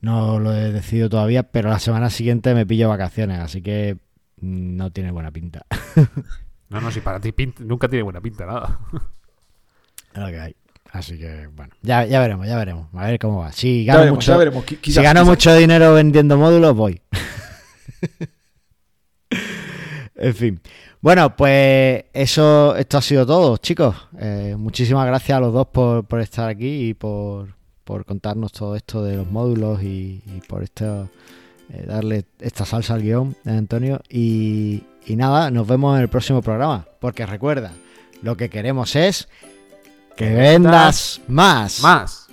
[0.02, 3.98] No lo he decidido todavía, pero la semana siguiente me pillo vacaciones, así que
[4.42, 5.66] no tiene buena pinta.
[6.70, 8.78] no, no, si para ti nunca tiene buena pinta nada.
[10.14, 10.56] lo que hay.
[10.92, 12.88] Así que, bueno, ya, ya veremos, ya veremos.
[12.94, 13.54] A ver cómo va.
[13.54, 14.38] Si gano, mucho,
[14.82, 17.02] si gano mucho dinero vendiendo módulos, voy.
[20.16, 20.62] en fin.
[21.02, 23.96] Bueno, pues eso, esto ha sido todo, chicos.
[24.20, 27.56] Eh, muchísimas gracias a los dos por, estar aquí y por,
[28.06, 31.10] contarnos todo esto de los módulos y, por esto,
[31.70, 34.02] eh, darle esta salsa al guion, eh, Antonio.
[34.10, 36.86] Y, y nada, nos vemos en el próximo programa.
[37.00, 37.72] Porque recuerda,
[38.22, 39.30] lo que queremos es
[40.18, 41.82] que vendas más.
[41.82, 42.29] Más.